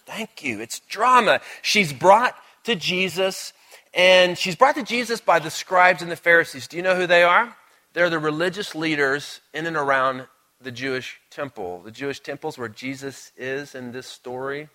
Thank 0.05 0.43
you. 0.43 0.59
It's 0.59 0.79
drama. 0.79 1.41
She's 1.61 1.93
brought 1.93 2.35
to 2.63 2.75
Jesus, 2.75 3.53
and 3.93 4.37
she's 4.37 4.55
brought 4.55 4.75
to 4.75 4.83
Jesus 4.83 5.21
by 5.21 5.39
the 5.39 5.51
scribes 5.51 6.01
and 6.01 6.11
the 6.11 6.15
Pharisees. 6.15 6.67
Do 6.67 6.77
you 6.77 6.83
know 6.83 6.95
who 6.95 7.07
they 7.07 7.23
are? 7.23 7.55
They're 7.93 8.09
the 8.09 8.19
religious 8.19 8.75
leaders 8.75 9.41
in 9.53 9.65
and 9.65 9.77
around 9.77 10.27
the 10.61 10.71
Jewish 10.71 11.19
temple. 11.29 11.81
The 11.83 11.91
Jewish 11.91 12.19
temples 12.19 12.57
where 12.57 12.69
Jesus 12.69 13.31
is 13.37 13.75
in 13.75 13.91
this 13.91 14.07
story. 14.07 14.69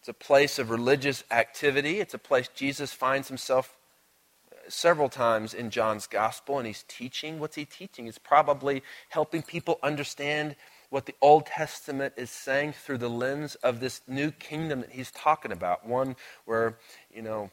It's 0.00 0.08
a 0.08 0.14
place 0.14 0.58
of 0.58 0.70
religious 0.70 1.22
activity. 1.30 2.00
It's 2.00 2.14
a 2.14 2.18
place 2.18 2.48
Jesus 2.54 2.92
finds 2.92 3.28
himself 3.28 3.76
uh, 4.50 4.56
several 4.68 5.08
times 5.08 5.54
in 5.54 5.70
John's 5.70 6.08
gospel, 6.08 6.58
and 6.58 6.66
he's 6.66 6.84
teaching. 6.88 7.38
What's 7.38 7.54
he 7.54 7.64
teaching? 7.64 8.06
He's 8.06 8.18
probably 8.18 8.82
helping 9.10 9.42
people 9.42 9.78
understand 9.80 10.56
what 10.92 11.06
the 11.06 11.14
Old 11.22 11.46
Testament 11.46 12.12
is 12.18 12.30
saying 12.30 12.74
through 12.74 12.98
the 12.98 13.08
lens 13.08 13.54
of 13.62 13.80
this 13.80 14.02
new 14.06 14.30
kingdom 14.30 14.82
that 14.82 14.90
he's 14.90 15.10
talking 15.10 15.50
about. 15.50 15.86
One 15.86 16.16
where, 16.44 16.76
you 17.10 17.22
know, 17.22 17.50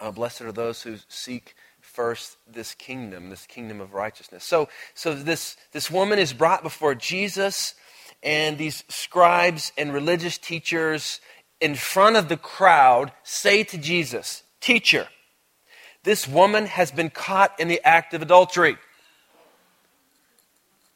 uh, 0.00 0.10
blessed 0.10 0.40
are 0.40 0.52
those 0.52 0.80
who 0.80 0.96
seek 1.06 1.54
first 1.82 2.38
this 2.50 2.74
kingdom, 2.74 3.28
this 3.28 3.46
kingdom 3.46 3.82
of 3.82 3.92
righteousness. 3.92 4.42
So, 4.42 4.70
so 4.94 5.12
this, 5.12 5.58
this 5.72 5.90
woman 5.90 6.18
is 6.18 6.32
brought 6.32 6.62
before 6.62 6.94
Jesus, 6.94 7.74
and 8.22 8.56
these 8.56 8.84
scribes 8.88 9.70
and 9.76 9.92
religious 9.92 10.38
teachers 10.38 11.20
in 11.60 11.74
front 11.74 12.16
of 12.16 12.30
the 12.30 12.38
crowd 12.38 13.12
say 13.22 13.64
to 13.64 13.76
Jesus, 13.76 14.44
Teacher, 14.62 15.08
this 16.04 16.26
woman 16.26 16.64
has 16.64 16.90
been 16.90 17.10
caught 17.10 17.60
in 17.60 17.68
the 17.68 17.86
act 17.86 18.14
of 18.14 18.22
adultery. 18.22 18.78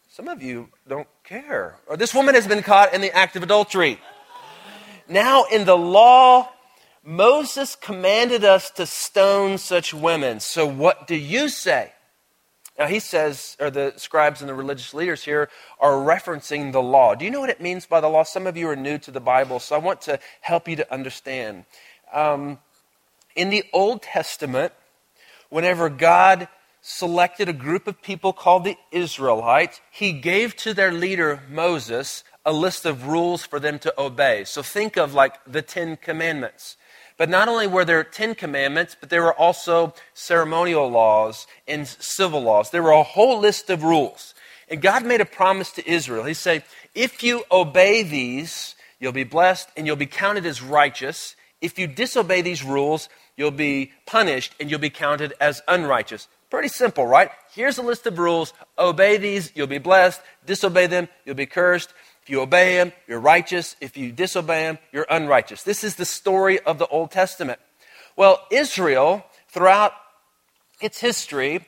Some 0.09 0.27
of 0.27 0.43
you 0.43 0.69
don't 0.89 1.09
care. 1.31 1.77
Or 1.87 1.97
this 1.97 2.13
woman 2.13 2.35
has 2.35 2.49
been 2.49 2.63
caught 2.65 2.93
in 2.93 3.01
the 3.01 3.17
act 3.17 3.37
of 3.37 3.45
adultery. 3.45 4.01
Now, 5.09 5.45
in 5.45 5.65
the 5.65 5.77
law, 5.77 6.49
Moses 7.05 7.77
commanded 7.77 8.45
us 8.45 8.69
to 8.73 8.85
stone 8.85 9.57
such 9.59 9.95
women. 9.95 10.41
So, 10.41 10.67
what 10.67 11.07
do 11.07 11.15
you 11.15 11.49
say? 11.49 11.93
Now, 12.77 12.87
he 12.87 12.99
says, 12.99 13.57
or 13.61 13.71
the 13.71 13.93
scribes 13.97 14.41
and 14.41 14.49
the 14.49 14.55
religious 14.55 14.93
leaders 14.93 15.23
here 15.23 15.49
are 15.79 15.93
referencing 15.93 16.73
the 16.73 16.83
law. 16.83 17.15
Do 17.15 17.25
you 17.25 17.31
know 17.31 17.41
what 17.41 17.51
it 17.51 17.61
means 17.61 17.87
by 17.87 18.01
the 18.01 18.09
law? 18.09 18.25
Some 18.25 18.49
of 18.49 18.57
you 18.57 18.69
are 18.69 18.75
new 18.75 18.99
to 18.99 19.13
the 19.13 19.21
Bible, 19.21 19.61
so 19.61 19.77
I 19.77 19.79
want 19.79 20.01
to 20.03 20.19
help 20.41 20.67
you 20.67 20.75
to 20.77 20.93
understand. 20.93 21.65
Um, 22.13 22.59
in 23.37 23.51
the 23.51 23.63
Old 23.73 24.03
Testament, 24.03 24.73
whenever 25.49 25.89
God 25.91 26.49
selected 26.83 27.49
a 27.49 27.53
group 27.53 27.87
of 27.87 28.03
people 28.03 28.33
called 28.33 28.65
the 28.65 28.77
Israelites, 28.91 29.81
he 29.91 30.13
gave 30.13 30.57
to 30.57 30.75
their 30.75 30.93
leader, 30.93 31.43
Moses, 31.49 32.25
a 32.45 32.53
list 32.53 32.87
of 32.87 33.07
rules 33.07 33.45
for 33.45 33.61
them 33.61 33.79
to 33.81 33.95
obey. 34.01 34.45
So 34.45 34.63
think 34.63 34.97
of 34.97 35.15
like 35.15 35.37
the 35.47 35.63
Ten 35.63 35.97
Commandments. 35.97 36.77
But 37.17 37.29
not 37.29 37.49
only 37.49 37.67
were 37.67 37.85
there 37.85 38.03
Ten 38.03 38.35
Commandments, 38.35 38.97
but 38.99 39.11
there 39.11 39.23
were 39.23 39.35
also 39.35 39.93
ceremonial 40.15 40.89
laws 40.89 41.47
and 41.69 41.87
civil 41.87 42.41
laws. 42.41 42.71
There 42.71 42.83
were 42.83 42.93
a 42.93 43.03
whole 43.03 43.39
list 43.39 43.69
of 43.69 43.83
rules. 43.83 44.35
And 44.69 44.81
God 44.81 45.05
made 45.05 45.21
a 45.21 45.27
promise 45.27 45.71
to 45.73 45.91
Israel. 45.91 46.25
He 46.25 46.33
said, 46.35 46.65
if 46.95 47.23
you 47.23 47.45
obey 47.53 48.03
these, 48.03 48.75
you'll 48.99 49.13
be 49.13 49.25
blessed 49.25 49.69
and 49.77 49.87
you'll 49.87 49.97
be 49.97 50.07
counted 50.07 50.47
as 50.47 50.63
righteous. 50.63 51.37
If 51.61 51.79
you 51.79 51.87
disobey 51.87 52.41
these 52.41 52.65
rules, 52.65 53.11
you'll 53.37 53.51
be 53.51 53.93
punished 54.07 54.55
and 54.59 54.71
you'll 54.71 54.79
be 54.79 54.91
counted 54.91 55.35
as 55.41 55.61
unrighteous. 55.69 56.27
Pretty 56.51 56.69
simple, 56.69 57.07
right? 57.07 57.31
Here's 57.55 57.79
a 57.79 57.83
list 57.83 58.07
of 58.07 58.19
rules. 58.19 58.53
Obey 58.77 59.17
these, 59.17 59.53
you'll 59.55 59.69
be 59.69 59.79
blessed. 59.79 60.21
Disobey 60.45 60.89
them, 60.89 61.09
you'll 61.25 61.37
be 61.37 61.47
cursed. 61.47 61.95
If 62.23 62.29
you 62.29 62.41
obey 62.41 62.77
them, 62.77 62.93
you're 63.07 63.21
righteous. 63.21 63.77
If 63.81 63.97
you 63.97 64.11
disobey 64.11 64.65
them, 64.65 64.79
you're 64.93 65.07
unrighteous. 65.09 65.63
This 65.63 65.85
is 65.85 65.95
the 65.95 66.05
story 66.05 66.59
of 66.61 66.79
the 66.79 66.89
Old 66.89 67.13
Testament. 67.13 67.61
Well, 68.17 68.45
Israel, 68.51 69.25
throughout 69.49 69.93
its 70.81 71.01
history, 71.01 71.65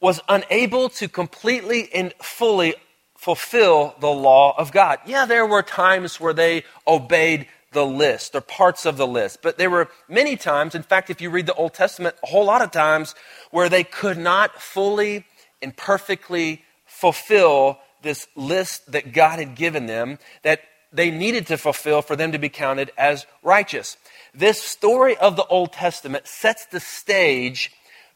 was 0.00 0.20
unable 0.28 0.88
to 0.88 1.08
completely 1.08 1.88
and 1.94 2.12
fully 2.20 2.74
fulfill 3.16 3.94
the 4.00 4.10
law 4.10 4.54
of 4.58 4.72
God. 4.72 4.98
Yeah, 5.06 5.26
there 5.26 5.46
were 5.46 5.62
times 5.62 6.18
where 6.18 6.32
they 6.32 6.64
obeyed 6.86 7.46
the 7.72 7.86
list 7.86 8.34
or 8.34 8.40
parts 8.40 8.84
of 8.84 8.96
the 8.96 9.06
list. 9.06 9.42
But 9.42 9.58
there 9.58 9.70
were 9.70 9.88
many 10.08 10.36
times, 10.36 10.74
in 10.74 10.82
fact, 10.82 11.10
if 11.10 11.20
you 11.20 11.30
read 11.30 11.46
the 11.46 11.54
Old 11.54 11.74
Testament, 11.74 12.16
a 12.22 12.26
whole 12.26 12.44
lot 12.44 12.62
of 12.62 12.70
times 12.70 13.14
where 13.50 13.68
they 13.68 13.84
could 13.84 14.18
not 14.18 14.60
fully 14.60 15.24
and 15.62 15.76
perfectly 15.76 16.64
fulfill 16.86 17.78
this 18.02 18.26
list 18.34 18.90
that 18.92 19.12
God 19.12 19.38
had 19.38 19.54
given 19.54 19.86
them 19.86 20.18
that 20.42 20.62
they 20.92 21.10
needed 21.10 21.46
to 21.46 21.56
fulfill 21.56 22.02
for 22.02 22.16
them 22.16 22.32
to 22.32 22.38
be 22.38 22.48
counted 22.48 22.90
as 22.98 23.26
righteous. 23.42 23.96
This 24.34 24.60
story 24.60 25.16
of 25.16 25.36
the 25.36 25.46
Old 25.46 25.72
Testament 25.72 26.26
sets 26.26 26.66
the 26.66 26.80
stage 26.80 27.72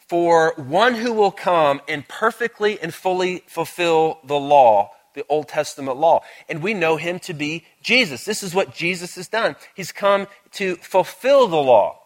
for 0.08 0.54
one 0.56 0.94
who 0.94 1.12
will 1.12 1.30
come 1.30 1.80
and 1.88 2.06
perfectly 2.08 2.80
and 2.80 2.92
fully 2.92 3.44
fulfill 3.46 4.18
the 4.24 4.38
law 4.38 4.90
the 5.14 5.24
Old 5.28 5.48
Testament 5.48 5.96
law. 5.96 6.22
And 6.48 6.62
we 6.62 6.74
know 6.74 6.96
him 6.96 7.18
to 7.20 7.34
be 7.34 7.64
Jesus. 7.82 8.24
This 8.24 8.42
is 8.42 8.54
what 8.54 8.74
Jesus 8.74 9.14
has 9.16 9.28
done. 9.28 9.56
He's 9.74 9.92
come 9.92 10.26
to 10.52 10.76
fulfill 10.76 11.48
the 11.48 11.56
law. 11.56 12.00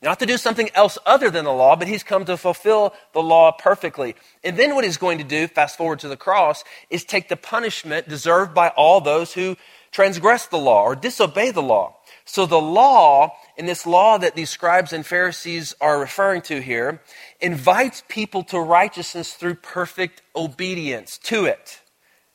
Not 0.00 0.20
to 0.20 0.26
do 0.26 0.36
something 0.36 0.70
else 0.74 0.96
other 1.04 1.28
than 1.28 1.44
the 1.44 1.52
law, 1.52 1.74
but 1.74 1.88
he's 1.88 2.04
come 2.04 2.24
to 2.26 2.36
fulfill 2.36 2.94
the 3.14 3.22
law 3.22 3.50
perfectly. 3.50 4.14
And 4.44 4.56
then 4.56 4.76
what 4.76 4.84
he's 4.84 4.96
going 4.96 5.18
to 5.18 5.24
do, 5.24 5.48
fast 5.48 5.76
forward 5.76 5.98
to 6.00 6.08
the 6.08 6.16
cross, 6.16 6.62
is 6.88 7.04
take 7.04 7.28
the 7.28 7.36
punishment 7.36 8.08
deserved 8.08 8.54
by 8.54 8.68
all 8.68 9.00
those 9.00 9.32
who 9.32 9.56
transgress 9.90 10.46
the 10.46 10.58
law 10.58 10.84
or 10.84 10.94
disobey 10.94 11.50
the 11.50 11.62
law. 11.62 11.97
So 12.28 12.44
the 12.44 12.60
law, 12.60 13.38
in 13.56 13.64
this 13.64 13.86
law 13.86 14.18
that 14.18 14.36
these 14.36 14.50
scribes 14.50 14.92
and 14.92 15.04
Pharisees 15.04 15.74
are 15.80 15.98
referring 15.98 16.42
to 16.42 16.60
here, 16.60 17.00
invites 17.40 18.02
people 18.06 18.44
to 18.44 18.60
righteousness 18.60 19.32
through 19.32 19.54
perfect 19.54 20.20
obedience 20.36 21.16
to 21.24 21.46
it. 21.46 21.80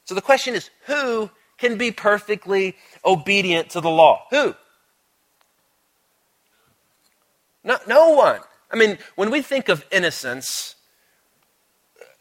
So 0.06 0.16
the 0.16 0.22
question 0.22 0.56
is 0.56 0.72
who 0.88 1.30
can 1.60 1.78
be 1.78 1.92
perfectly 1.92 2.76
obedient 3.06 3.70
to 3.70 3.82
the 3.82 3.90
law? 3.92 4.26
Who? 4.32 4.56
No, 7.64 7.78
no 7.88 8.10
one. 8.10 8.42
I 8.72 8.76
mean, 8.76 8.98
when 9.14 9.30
we 9.30 9.44
think 9.44 9.70
of 9.70 9.86
innocence, 9.92 10.74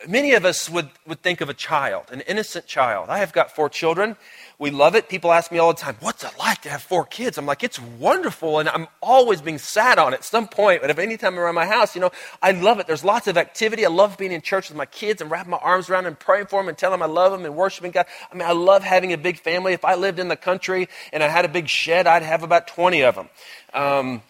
many 0.08 0.34
of 0.34 0.44
us 0.44 0.68
would, 0.68 0.90
would 1.06 1.22
think 1.22 1.40
of 1.40 1.48
a 1.48 1.54
child, 1.54 2.06
an 2.10 2.20
innocent 2.22 2.66
child. 2.66 3.08
I 3.08 3.18
have 3.18 3.32
got 3.32 3.54
four 3.54 3.68
children. 3.68 4.16
We 4.58 4.70
love 4.70 4.94
it. 4.94 5.08
People 5.08 5.32
ask 5.32 5.50
me 5.50 5.58
all 5.58 5.72
the 5.72 5.80
time, 5.80 5.96
what's 6.00 6.24
it 6.24 6.32
like 6.38 6.62
to 6.62 6.70
have 6.70 6.82
four 6.82 7.04
kids? 7.04 7.38
I'm 7.38 7.46
like, 7.46 7.64
it's 7.64 7.80
wonderful. 7.80 8.58
And 8.58 8.68
I'm 8.68 8.86
always 9.00 9.40
being 9.40 9.58
sat 9.58 9.98
on 9.98 10.14
at 10.14 10.24
some 10.24 10.46
point. 10.46 10.82
But 10.82 10.90
if 10.90 10.98
any 10.98 11.16
time 11.16 11.38
around 11.38 11.54
my 11.54 11.66
house, 11.66 11.94
you 11.94 12.00
know, 12.00 12.10
I 12.40 12.52
love 12.52 12.78
it. 12.78 12.86
There's 12.86 13.04
lots 13.04 13.26
of 13.26 13.36
activity. 13.36 13.84
I 13.84 13.88
love 13.88 14.16
being 14.18 14.32
in 14.32 14.40
church 14.40 14.68
with 14.68 14.76
my 14.76 14.86
kids 14.86 15.20
and 15.20 15.30
wrapping 15.30 15.50
my 15.50 15.58
arms 15.58 15.90
around 15.90 16.04
them 16.04 16.12
and 16.12 16.18
praying 16.18 16.46
for 16.46 16.60
them 16.60 16.68
and 16.68 16.78
telling 16.78 16.98
them 16.98 17.02
I 17.02 17.12
love 17.12 17.32
them 17.32 17.44
and 17.44 17.56
worshiping 17.56 17.90
God. 17.90 18.06
I 18.30 18.34
mean, 18.34 18.46
I 18.46 18.52
love 18.52 18.82
having 18.82 19.12
a 19.12 19.18
big 19.18 19.38
family. 19.40 19.72
If 19.72 19.84
I 19.84 19.94
lived 19.94 20.18
in 20.18 20.28
the 20.28 20.36
country 20.36 20.88
and 21.12 21.22
I 21.22 21.28
had 21.28 21.44
a 21.44 21.48
big 21.48 21.68
shed, 21.68 22.06
I'd 22.06 22.22
have 22.22 22.42
about 22.42 22.68
20 22.68 23.02
of 23.02 23.14
them. 23.14 23.28
Um, 23.74 24.22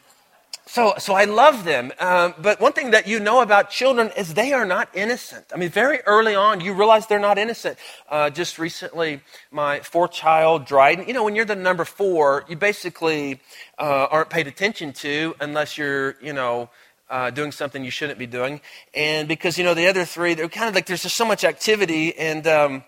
so, 0.67 0.95
so 0.99 1.15
I 1.15 1.25
love 1.25 1.65
them. 1.65 1.93
Um, 1.99 2.35
but 2.39 2.61
one 2.61 2.73
thing 2.73 2.93
that 2.93 3.07
you 3.07 3.21
know 3.21 3.43
about 3.43 3.71
children 3.71 4.11
is 4.17 4.35
they 4.35 4.53
are 4.53 4.65
not 4.65 4.89
innocent. 4.95 5.47
I 5.53 5.57
mean, 5.57 5.71
very 5.71 6.01
early 6.07 6.35
on, 6.35 6.61
you 6.61 6.73
realize 6.73 7.07
they're 7.07 7.19
not 7.19 7.37
innocent. 7.37 7.79
Uh, 8.09 8.31
just 8.31 8.59
recently, 8.59 9.21
my 9.51 9.81
fourth 9.81 10.13
child, 10.13 10.65
Dryden, 10.65 11.07
you 11.09 11.15
know, 11.15 11.25
when 11.25 11.35
you're 11.35 11.45
the 11.45 11.57
number 11.57 11.85
four, 11.85 12.45
you 12.49 12.57
basically 12.57 13.41
uh, 13.79 14.07
aren't 14.11 14.31
paid 14.31 14.47
attention 14.47 14.93
to 14.95 15.35
unless 15.41 15.77
you're, 15.77 16.17
you 16.23 16.33
know, 16.33 16.71
uh, 17.11 17.31
doing 17.31 17.53
something 17.53 17.85
you 17.85 17.91
shouldn't 17.91 18.19
be 18.19 18.27
doing. 18.27 18.61
And 18.95 19.29
because, 19.29 19.59
you 19.59 19.65
know, 19.65 19.75
the 19.75 19.89
other 19.89 20.05
three, 20.05 20.35
they're 20.35 20.49
kind 20.49 20.69
of 20.69 20.75
like 20.75 20.87
there's 20.87 21.03
just 21.03 21.17
so 21.17 21.27
much 21.27 21.45
activity. 21.45 22.17
And 22.17 22.47
um, 22.47 22.85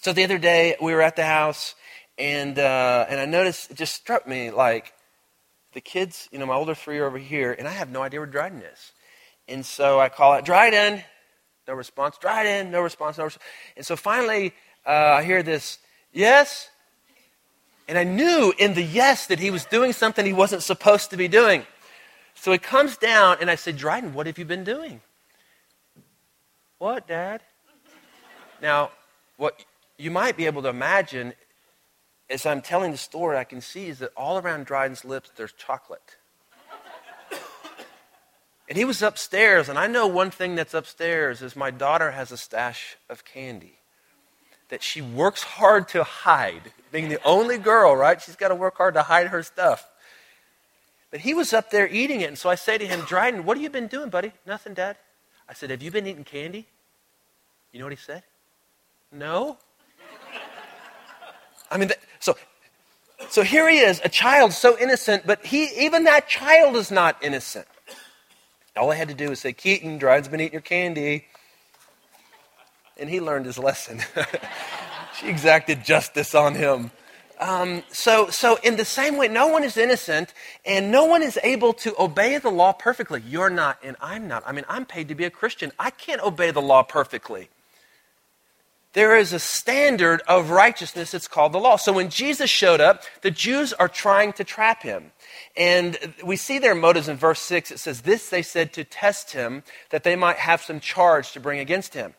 so 0.00 0.12
the 0.12 0.24
other 0.24 0.38
day, 0.38 0.76
we 0.80 0.94
were 0.94 1.02
at 1.02 1.14
the 1.14 1.26
house, 1.26 1.74
and, 2.18 2.58
uh, 2.58 3.06
and 3.08 3.20
I 3.20 3.26
noticed, 3.26 3.70
it 3.70 3.76
just 3.76 3.94
struck 3.94 4.26
me 4.26 4.50
like, 4.50 4.92
the 5.76 5.80
kids, 5.82 6.26
you 6.32 6.38
know, 6.38 6.46
my 6.46 6.54
older 6.54 6.74
three 6.74 6.98
are 7.00 7.04
over 7.04 7.18
here, 7.18 7.52
and 7.52 7.68
I 7.68 7.70
have 7.70 7.90
no 7.90 8.00
idea 8.00 8.18
where 8.18 8.26
Dryden 8.26 8.62
is. 8.62 8.92
And 9.46 9.64
so 9.64 10.00
I 10.00 10.08
call 10.08 10.32
out, 10.32 10.46
Dryden, 10.46 11.04
no 11.68 11.74
response, 11.74 12.16
Dryden, 12.16 12.70
no 12.70 12.80
response, 12.80 13.18
no 13.18 13.24
response. 13.24 13.44
And 13.76 13.84
so 13.84 13.94
finally, 13.94 14.54
uh, 14.86 15.18
I 15.18 15.22
hear 15.22 15.42
this, 15.42 15.78
yes. 16.14 16.70
And 17.88 17.98
I 17.98 18.04
knew 18.04 18.54
in 18.58 18.72
the 18.72 18.82
yes 18.82 19.26
that 19.26 19.38
he 19.38 19.50
was 19.50 19.66
doing 19.66 19.92
something 19.92 20.24
he 20.24 20.32
wasn't 20.32 20.62
supposed 20.62 21.10
to 21.10 21.18
be 21.18 21.28
doing. 21.28 21.66
So 22.36 22.52
he 22.52 22.58
comes 22.58 22.96
down, 22.96 23.36
and 23.42 23.50
I 23.50 23.56
said, 23.56 23.76
Dryden, 23.76 24.14
what 24.14 24.26
have 24.26 24.38
you 24.38 24.46
been 24.46 24.64
doing? 24.64 25.02
What, 26.78 27.06
Dad? 27.06 27.42
Now, 28.62 28.92
what 29.36 29.62
you 29.98 30.10
might 30.10 30.38
be 30.38 30.46
able 30.46 30.62
to 30.62 30.68
imagine 30.68 31.34
as 32.28 32.44
I'm 32.44 32.62
telling 32.62 32.90
the 32.90 32.98
story, 32.98 33.36
I 33.36 33.44
can 33.44 33.60
see 33.60 33.86
is 33.86 34.00
that 34.00 34.12
all 34.16 34.38
around 34.38 34.66
Dryden's 34.66 35.04
lips 35.04 35.30
there's 35.36 35.52
chocolate. 35.52 36.16
and 38.68 38.76
he 38.76 38.84
was 38.84 39.02
upstairs, 39.02 39.68
and 39.68 39.78
I 39.78 39.86
know 39.86 40.06
one 40.06 40.30
thing 40.30 40.54
that's 40.54 40.74
upstairs 40.74 41.42
is 41.42 41.54
my 41.54 41.70
daughter 41.70 42.10
has 42.12 42.32
a 42.32 42.36
stash 42.36 42.96
of 43.08 43.24
candy 43.24 43.78
that 44.68 44.82
she 44.82 45.00
works 45.00 45.42
hard 45.42 45.88
to 45.88 46.02
hide. 46.02 46.72
Being 46.90 47.08
the 47.08 47.22
only 47.24 47.58
girl, 47.58 47.94
right? 47.94 48.20
She's 48.20 48.36
got 48.36 48.48
to 48.48 48.54
work 48.54 48.76
hard 48.76 48.94
to 48.94 49.02
hide 49.02 49.28
her 49.28 49.42
stuff. 49.42 49.88
But 51.10 51.20
he 51.20 51.34
was 51.34 51.52
up 51.52 51.70
there 51.70 51.88
eating 51.88 52.20
it, 52.20 52.28
and 52.28 52.38
so 52.38 52.50
I 52.50 52.56
say 52.56 52.76
to 52.78 52.86
him, 52.86 53.00
Dryden, 53.00 53.44
what 53.44 53.56
have 53.56 53.62
you 53.62 53.70
been 53.70 53.86
doing, 53.86 54.10
buddy? 54.10 54.32
Nothing, 54.44 54.74
Dad. 54.74 54.96
I 55.48 55.54
said, 55.54 55.70
Have 55.70 55.82
you 55.82 55.90
been 55.90 56.06
eating 56.06 56.24
candy? 56.24 56.66
You 57.72 57.78
know 57.78 57.86
what 57.86 57.92
he 57.92 57.98
said? 57.98 58.22
No. 59.12 59.58
I 61.70 61.78
mean, 61.78 61.90
so, 62.20 62.36
so 63.28 63.42
here 63.42 63.68
he 63.68 63.78
is, 63.78 64.00
a 64.04 64.08
child 64.08 64.52
so 64.52 64.78
innocent, 64.78 65.26
but 65.26 65.44
he, 65.44 65.68
even 65.84 66.04
that 66.04 66.28
child 66.28 66.76
is 66.76 66.90
not 66.90 67.16
innocent. 67.22 67.66
All 68.76 68.92
I 68.92 68.94
had 68.94 69.08
to 69.08 69.14
do 69.14 69.30
was 69.30 69.40
say, 69.40 69.52
Keaton, 69.52 69.98
Dryden's 69.98 70.28
been 70.28 70.40
eating 70.40 70.52
your 70.52 70.60
candy. 70.60 71.24
And 72.98 73.08
he 73.08 73.20
learned 73.20 73.46
his 73.46 73.58
lesson. 73.58 74.02
she 75.18 75.28
exacted 75.28 75.84
justice 75.84 76.34
on 76.34 76.54
him. 76.54 76.90
Um, 77.38 77.82
so, 77.90 78.30
so, 78.30 78.58
in 78.62 78.76
the 78.76 78.84
same 78.84 79.18
way, 79.18 79.28
no 79.28 79.48
one 79.48 79.62
is 79.62 79.76
innocent 79.76 80.32
and 80.64 80.90
no 80.90 81.04
one 81.04 81.22
is 81.22 81.38
able 81.42 81.74
to 81.74 81.94
obey 81.98 82.38
the 82.38 82.48
law 82.48 82.72
perfectly. 82.72 83.22
You're 83.26 83.50
not, 83.50 83.78
and 83.82 83.94
I'm 84.00 84.26
not. 84.26 84.42
I 84.46 84.52
mean, 84.52 84.64
I'm 84.68 84.86
paid 84.86 85.08
to 85.08 85.14
be 85.14 85.24
a 85.24 85.30
Christian. 85.30 85.70
I 85.78 85.90
can't 85.90 86.22
obey 86.22 86.50
the 86.50 86.62
law 86.62 86.82
perfectly 86.82 87.50
there 88.96 89.14
is 89.14 89.34
a 89.34 89.38
standard 89.38 90.22
of 90.26 90.48
righteousness. 90.48 91.12
It's 91.12 91.28
called 91.28 91.52
the 91.52 91.60
law. 91.60 91.76
So 91.76 91.92
when 91.92 92.08
Jesus 92.08 92.48
showed 92.48 92.80
up, 92.80 93.02
the 93.20 93.30
Jews 93.30 93.74
are 93.74 93.90
trying 93.90 94.32
to 94.32 94.42
trap 94.42 94.82
him. 94.82 95.12
And 95.54 95.98
we 96.24 96.36
see 96.36 96.58
their 96.58 96.74
motives 96.74 97.06
in 97.06 97.18
verse 97.18 97.40
6. 97.42 97.72
It 97.72 97.78
says, 97.78 98.00
This 98.00 98.30
they 98.30 98.40
said 98.40 98.72
to 98.72 98.84
test 98.84 99.32
him, 99.32 99.64
that 99.90 100.02
they 100.02 100.16
might 100.16 100.38
have 100.38 100.62
some 100.62 100.80
charge 100.80 101.32
to 101.32 101.40
bring 101.40 101.58
against 101.58 101.92
him. 101.92 102.14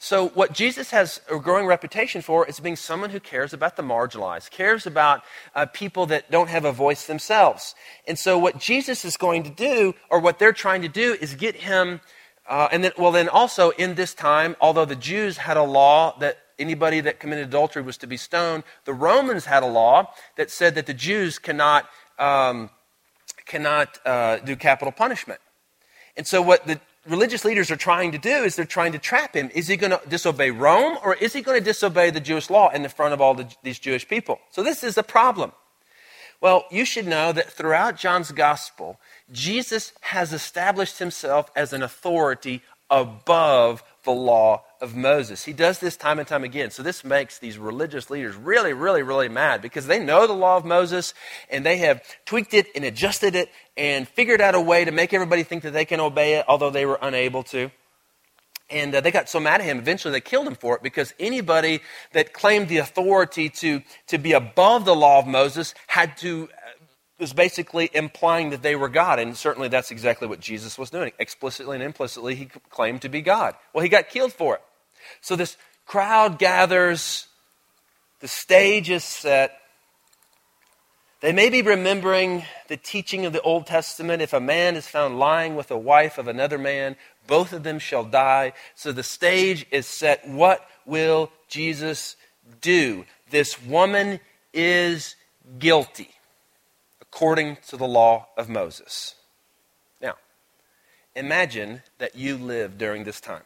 So, 0.00 0.30
what 0.30 0.52
Jesus 0.52 0.90
has 0.90 1.20
a 1.30 1.38
growing 1.38 1.66
reputation 1.66 2.22
for 2.22 2.44
is 2.44 2.58
being 2.58 2.74
someone 2.74 3.10
who 3.10 3.20
cares 3.20 3.52
about 3.52 3.76
the 3.76 3.84
marginalized, 3.84 4.50
cares 4.50 4.84
about 4.84 5.22
uh, 5.54 5.66
people 5.66 6.06
that 6.06 6.28
don't 6.28 6.48
have 6.48 6.64
a 6.64 6.72
voice 6.72 7.06
themselves. 7.06 7.76
And 8.08 8.18
so, 8.18 8.36
what 8.36 8.58
Jesus 8.58 9.04
is 9.04 9.16
going 9.16 9.44
to 9.44 9.50
do, 9.50 9.94
or 10.10 10.18
what 10.18 10.40
they're 10.40 10.52
trying 10.52 10.82
to 10.82 10.88
do, 10.88 11.16
is 11.20 11.34
get 11.34 11.54
him 11.54 12.00
uh, 12.48 12.68
and 12.70 12.84
then, 12.84 12.92
well, 12.96 13.12
then 13.12 13.28
also 13.28 13.70
in 13.70 13.94
this 13.94 14.14
time, 14.14 14.56
although 14.60 14.84
the 14.84 14.96
Jews 14.96 15.38
had 15.38 15.56
a 15.56 15.62
law 15.62 16.16
that 16.18 16.38
anybody 16.58 17.00
that 17.00 17.18
committed 17.18 17.48
adultery 17.48 17.82
was 17.82 17.96
to 17.98 18.06
be 18.06 18.16
stoned, 18.16 18.64
the 18.84 18.94
Romans 18.94 19.46
had 19.46 19.62
a 19.62 19.66
law 19.66 20.12
that 20.36 20.50
said 20.50 20.74
that 20.76 20.86
the 20.86 20.94
Jews 20.94 21.38
cannot, 21.38 21.88
um, 22.18 22.70
cannot 23.46 23.98
uh, 24.06 24.38
do 24.38 24.56
capital 24.56 24.92
punishment. 24.92 25.40
And 26.16 26.26
so, 26.26 26.40
what 26.40 26.66
the 26.66 26.80
religious 27.06 27.44
leaders 27.44 27.70
are 27.70 27.76
trying 27.76 28.12
to 28.12 28.18
do 28.18 28.44
is 28.44 28.56
they're 28.56 28.64
trying 28.64 28.92
to 28.92 28.98
trap 28.98 29.34
him. 29.34 29.50
Is 29.54 29.68
he 29.68 29.76
going 29.76 29.90
to 29.90 30.00
disobey 30.08 30.50
Rome 30.50 30.98
or 31.04 31.14
is 31.14 31.32
he 31.32 31.42
going 31.42 31.58
to 31.58 31.64
disobey 31.64 32.10
the 32.10 32.20
Jewish 32.20 32.48
law 32.48 32.70
in 32.70 32.82
the 32.82 32.88
front 32.88 33.12
of 33.12 33.20
all 33.20 33.34
the, 33.34 33.48
these 33.62 33.78
Jewish 33.78 34.08
people? 34.08 34.38
So, 34.50 34.62
this 34.62 34.84
is 34.84 34.96
a 34.96 35.02
problem. 35.02 35.52
Well, 36.40 36.66
you 36.70 36.84
should 36.84 37.06
know 37.06 37.32
that 37.32 37.50
throughout 37.50 37.96
John's 37.96 38.30
gospel, 38.30 39.00
Jesus 39.32 39.92
has 40.00 40.32
established 40.32 40.98
himself 40.98 41.50
as 41.56 41.72
an 41.72 41.82
authority 41.82 42.62
above 42.90 43.82
the 44.04 44.12
law 44.12 44.62
of 44.80 44.94
Moses. 44.94 45.44
He 45.44 45.52
does 45.52 45.80
this 45.80 45.96
time 45.96 46.18
and 46.18 46.28
time 46.28 46.44
again. 46.44 46.70
So 46.70 46.82
this 46.82 47.04
makes 47.04 47.38
these 47.38 47.58
religious 47.58 48.08
leaders 48.10 48.36
really, 48.36 48.72
really, 48.72 49.02
really 49.02 49.28
mad 49.28 49.62
because 49.62 49.86
they 49.86 49.98
know 49.98 50.26
the 50.26 50.32
law 50.32 50.56
of 50.56 50.64
Moses 50.64 51.12
and 51.50 51.66
they 51.66 51.78
have 51.78 52.02
tweaked 52.24 52.54
it 52.54 52.68
and 52.74 52.84
adjusted 52.84 53.34
it 53.34 53.50
and 53.76 54.06
figured 54.06 54.40
out 54.40 54.54
a 54.54 54.60
way 54.60 54.84
to 54.84 54.92
make 54.92 55.12
everybody 55.12 55.42
think 55.42 55.64
that 55.64 55.72
they 55.72 55.84
can 55.84 55.98
obey 55.98 56.34
it, 56.34 56.44
although 56.46 56.70
they 56.70 56.86
were 56.86 56.98
unable 57.02 57.42
to. 57.44 57.70
And 58.68 58.94
uh, 58.94 59.00
they 59.00 59.10
got 59.10 59.28
so 59.28 59.38
mad 59.38 59.60
at 59.60 59.66
him, 59.66 59.78
eventually 59.78 60.12
they 60.12 60.20
killed 60.20 60.46
him 60.46 60.56
for 60.56 60.76
it 60.76 60.82
because 60.82 61.14
anybody 61.20 61.80
that 62.12 62.32
claimed 62.32 62.68
the 62.68 62.78
authority 62.78 63.48
to, 63.48 63.82
to 64.08 64.18
be 64.18 64.32
above 64.32 64.84
the 64.84 64.94
law 64.94 65.20
of 65.20 65.26
Moses 65.26 65.74
had 65.86 66.16
to 66.18 66.48
was 67.18 67.32
basically 67.32 67.90
implying 67.94 68.50
that 68.50 68.62
they 68.62 68.76
were 68.76 68.88
God. 68.88 69.18
And 69.18 69.36
certainly 69.36 69.68
that's 69.68 69.90
exactly 69.90 70.28
what 70.28 70.40
Jesus 70.40 70.78
was 70.78 70.90
doing. 70.90 71.12
Explicitly 71.18 71.76
and 71.76 71.84
implicitly, 71.84 72.34
he 72.34 72.46
claimed 72.70 73.02
to 73.02 73.08
be 73.08 73.22
God. 73.22 73.54
Well, 73.72 73.82
he 73.82 73.88
got 73.88 74.08
killed 74.08 74.32
for 74.32 74.56
it. 74.56 74.62
So 75.20 75.36
this 75.36 75.56
crowd 75.86 76.38
gathers, 76.38 77.26
the 78.20 78.28
stage 78.28 78.90
is 78.90 79.04
set. 79.04 79.58
They 81.20 81.32
may 81.32 81.48
be 81.48 81.62
remembering 81.62 82.44
the 82.68 82.76
teaching 82.76 83.24
of 83.24 83.32
the 83.32 83.40
Old 83.40 83.66
Testament. 83.66 84.20
If 84.20 84.34
a 84.34 84.40
man 84.40 84.76
is 84.76 84.86
found 84.86 85.18
lying 85.18 85.56
with 85.56 85.70
a 85.70 85.78
wife 85.78 86.18
of 86.18 86.28
another 86.28 86.58
man, 86.58 86.96
both 87.26 87.54
of 87.54 87.62
them 87.62 87.78
shall 87.78 88.04
die. 88.04 88.52
So 88.74 88.92
the 88.92 89.02
stage 89.02 89.66
is 89.70 89.86
set. 89.86 90.28
What 90.28 90.68
will 90.84 91.30
Jesus 91.48 92.16
do? 92.60 93.06
This 93.30 93.60
woman 93.62 94.20
is 94.52 95.16
guilty 95.58 96.10
according 97.16 97.56
to 97.66 97.78
the 97.78 97.88
law 97.88 98.28
of 98.36 98.46
Moses. 98.46 99.14
Now, 100.02 100.16
imagine 101.14 101.80
that 101.96 102.14
you 102.14 102.36
live 102.36 102.76
during 102.76 103.04
this 103.04 103.22
time. 103.22 103.44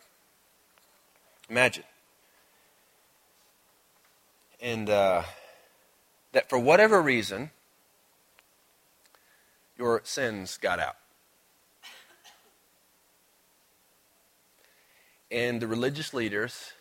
Imagine. 1.48 1.85
And 4.61 4.90
uh, 4.90 5.22
that 6.33 6.48
for 6.48 6.59
whatever 6.59 7.00
reason, 7.00 7.52
your 9.78 10.00
sins 10.02 10.59
got 10.61 10.80
out. 10.80 10.96
And 15.30 15.62
the 15.62 15.68
religious 15.68 16.12
leaders 16.12 16.72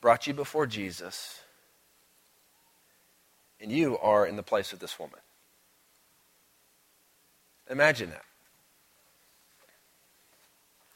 brought 0.00 0.26
you 0.26 0.34
before 0.34 0.66
Jesus 0.66 1.42
and 3.60 3.72
you 3.72 3.98
are 3.98 4.26
in 4.26 4.36
the 4.36 4.42
place 4.42 4.72
of 4.72 4.78
this 4.78 4.98
woman. 4.98 5.20
Imagine 7.70 8.10
that. 8.10 8.24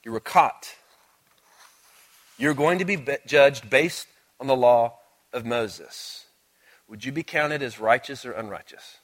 You 0.05 0.13
were 0.13 0.21
caught. 0.21 0.75
You're 2.39 2.55
going 2.55 2.79
to 2.79 2.85
be 2.85 2.99
judged 3.27 3.71
based 3.71 4.07
on 4.41 4.47
the 4.47 4.57
law 4.57 4.99
of 5.33 5.45
Moses. 5.45 6.27
Would 6.89 7.05
you 7.05 7.13
be 7.13 7.23
counted 7.23 7.63
as 7.63 7.79
righteous 7.79 8.25
or 8.25 8.33
unrighteous? 8.33 8.99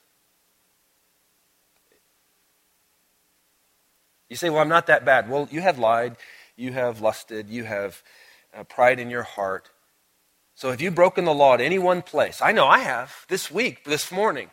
You 4.28 4.36
say, 4.36 4.50
Well, 4.50 4.60
I'm 4.60 4.68
not 4.68 4.86
that 4.86 5.04
bad. 5.04 5.30
Well, 5.30 5.48
you 5.50 5.60
have 5.60 5.78
lied. 5.78 6.16
you 6.56 6.72
have 6.72 7.00
lusted, 7.00 7.48
you 7.48 7.64
have 7.64 8.02
uh, 8.54 8.64
pride 8.64 8.98
in 8.98 9.10
your 9.10 9.22
heart. 9.22 9.70
So 10.58 10.72
have 10.72 10.80
you 10.80 10.90
broken 10.90 11.24
the 11.24 11.32
law 11.32 11.54
at 11.54 11.60
any 11.60 11.78
one 11.78 12.02
place? 12.02 12.42
I 12.42 12.50
know 12.50 12.66
I 12.66 12.80
have 12.80 13.24
this 13.28 13.48
week, 13.48 13.84
this 13.84 14.10
morning. 14.10 14.50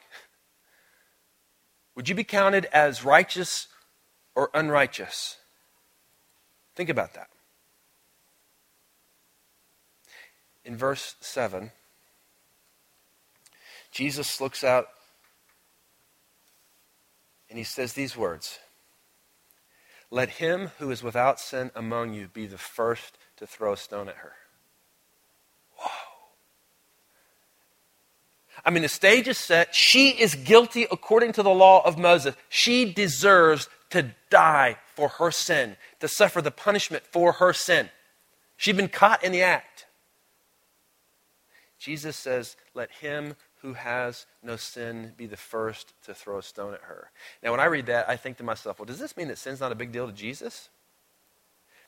Would 1.95 2.07
you 2.07 2.13
be 2.13 2.23
counted 2.23 2.65
as 2.65 3.03
righteous 3.03 3.65
or 4.35 4.51
unrighteous? 4.53 5.37
Think 6.75 6.89
about 6.89 7.15
that. 7.15 7.29
In 10.63 10.77
verse 10.77 11.15
7, 11.21 11.71
Jesus 13.91 14.39
looks 14.39 14.63
out 14.63 14.89
and 17.49 17.57
he 17.57 17.63
says 17.63 17.93
these 17.93 18.15
words 18.15 18.59
Let 20.11 20.29
him 20.29 20.69
who 20.77 20.91
is 20.91 21.01
without 21.01 21.39
sin 21.39 21.71
among 21.73 22.13
you 22.13 22.27
be 22.27 22.45
the 22.45 22.59
first 22.59 23.17
to 23.37 23.47
throw 23.47 23.73
a 23.73 23.77
stone 23.77 24.07
at 24.07 24.17
her. 24.17 24.33
I 28.63 28.69
mean, 28.69 28.83
the 28.83 28.89
stage 28.89 29.27
is 29.27 29.37
set. 29.37 29.75
She 29.75 30.09
is 30.09 30.35
guilty 30.35 30.87
according 30.89 31.33
to 31.33 31.43
the 31.43 31.49
law 31.49 31.85
of 31.85 31.97
Moses. 31.97 32.35
She 32.49 32.91
deserves 32.91 33.69
to 33.89 34.13
die 34.29 34.77
for 34.95 35.09
her 35.09 35.31
sin, 35.31 35.77
to 35.99 36.07
suffer 36.07 36.41
the 36.41 36.51
punishment 36.51 37.03
for 37.05 37.33
her 37.33 37.53
sin. 37.53 37.89
She'd 38.57 38.77
been 38.77 38.87
caught 38.87 39.23
in 39.23 39.31
the 39.31 39.41
act. 39.41 39.85
Jesus 41.77 42.15
says, 42.15 42.55
Let 42.73 42.91
him 42.91 43.35
who 43.61 43.73
has 43.73 44.25
no 44.43 44.55
sin 44.55 45.13
be 45.17 45.25
the 45.25 45.37
first 45.37 45.93
to 46.05 46.13
throw 46.13 46.37
a 46.37 46.43
stone 46.43 46.73
at 46.73 46.81
her. 46.81 47.11
Now, 47.41 47.51
when 47.51 47.59
I 47.59 47.65
read 47.65 47.87
that, 47.87 48.07
I 48.07 48.15
think 48.15 48.37
to 48.37 48.43
myself, 48.43 48.79
well, 48.79 48.85
does 48.85 48.99
this 48.99 49.17
mean 49.17 49.27
that 49.29 49.37
sin's 49.37 49.59
not 49.59 49.71
a 49.71 49.75
big 49.75 49.91
deal 49.91 50.07
to 50.07 50.13
Jesus? 50.13 50.69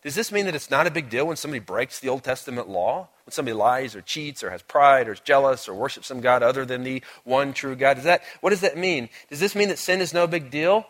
Does 0.04 0.16
this 0.16 0.32
mean 0.32 0.46
that 0.46 0.56
it's 0.56 0.70
not 0.70 0.88
a 0.88 0.92
big 0.92 1.10
deal 1.10 1.28
when 1.28 1.38
somebody 1.38 1.60
breaks 1.60 2.00
the 2.00 2.10
Old 2.10 2.24
Testament 2.24 2.70
law? 2.70 3.10
When 3.26 3.32
somebody 3.32 3.54
lies 3.54 3.96
or 3.96 4.02
cheats 4.02 4.44
or 4.44 4.52
has 4.52 4.62
pride 4.62 5.08
or 5.08 5.14
is 5.14 5.20
jealous 5.20 5.68
or 5.68 5.74
worships 5.74 6.08
some 6.08 6.22
God 6.22 6.44
other 6.44 6.66
than 6.66 6.84
the 6.84 7.04
one 7.24 7.54
true 7.54 7.76
God? 7.76 7.96
Does 7.96 8.04
that, 8.06 8.22
what 8.42 8.52
does 8.52 8.62
that 8.62 8.78
mean? 8.78 9.10
Does 9.30 9.40
this 9.40 9.56
mean 9.56 9.70
that 9.70 9.80
sin 9.80 10.00
is 10.00 10.14
no 10.14 10.28
big 10.28 10.50
deal? 10.50 10.86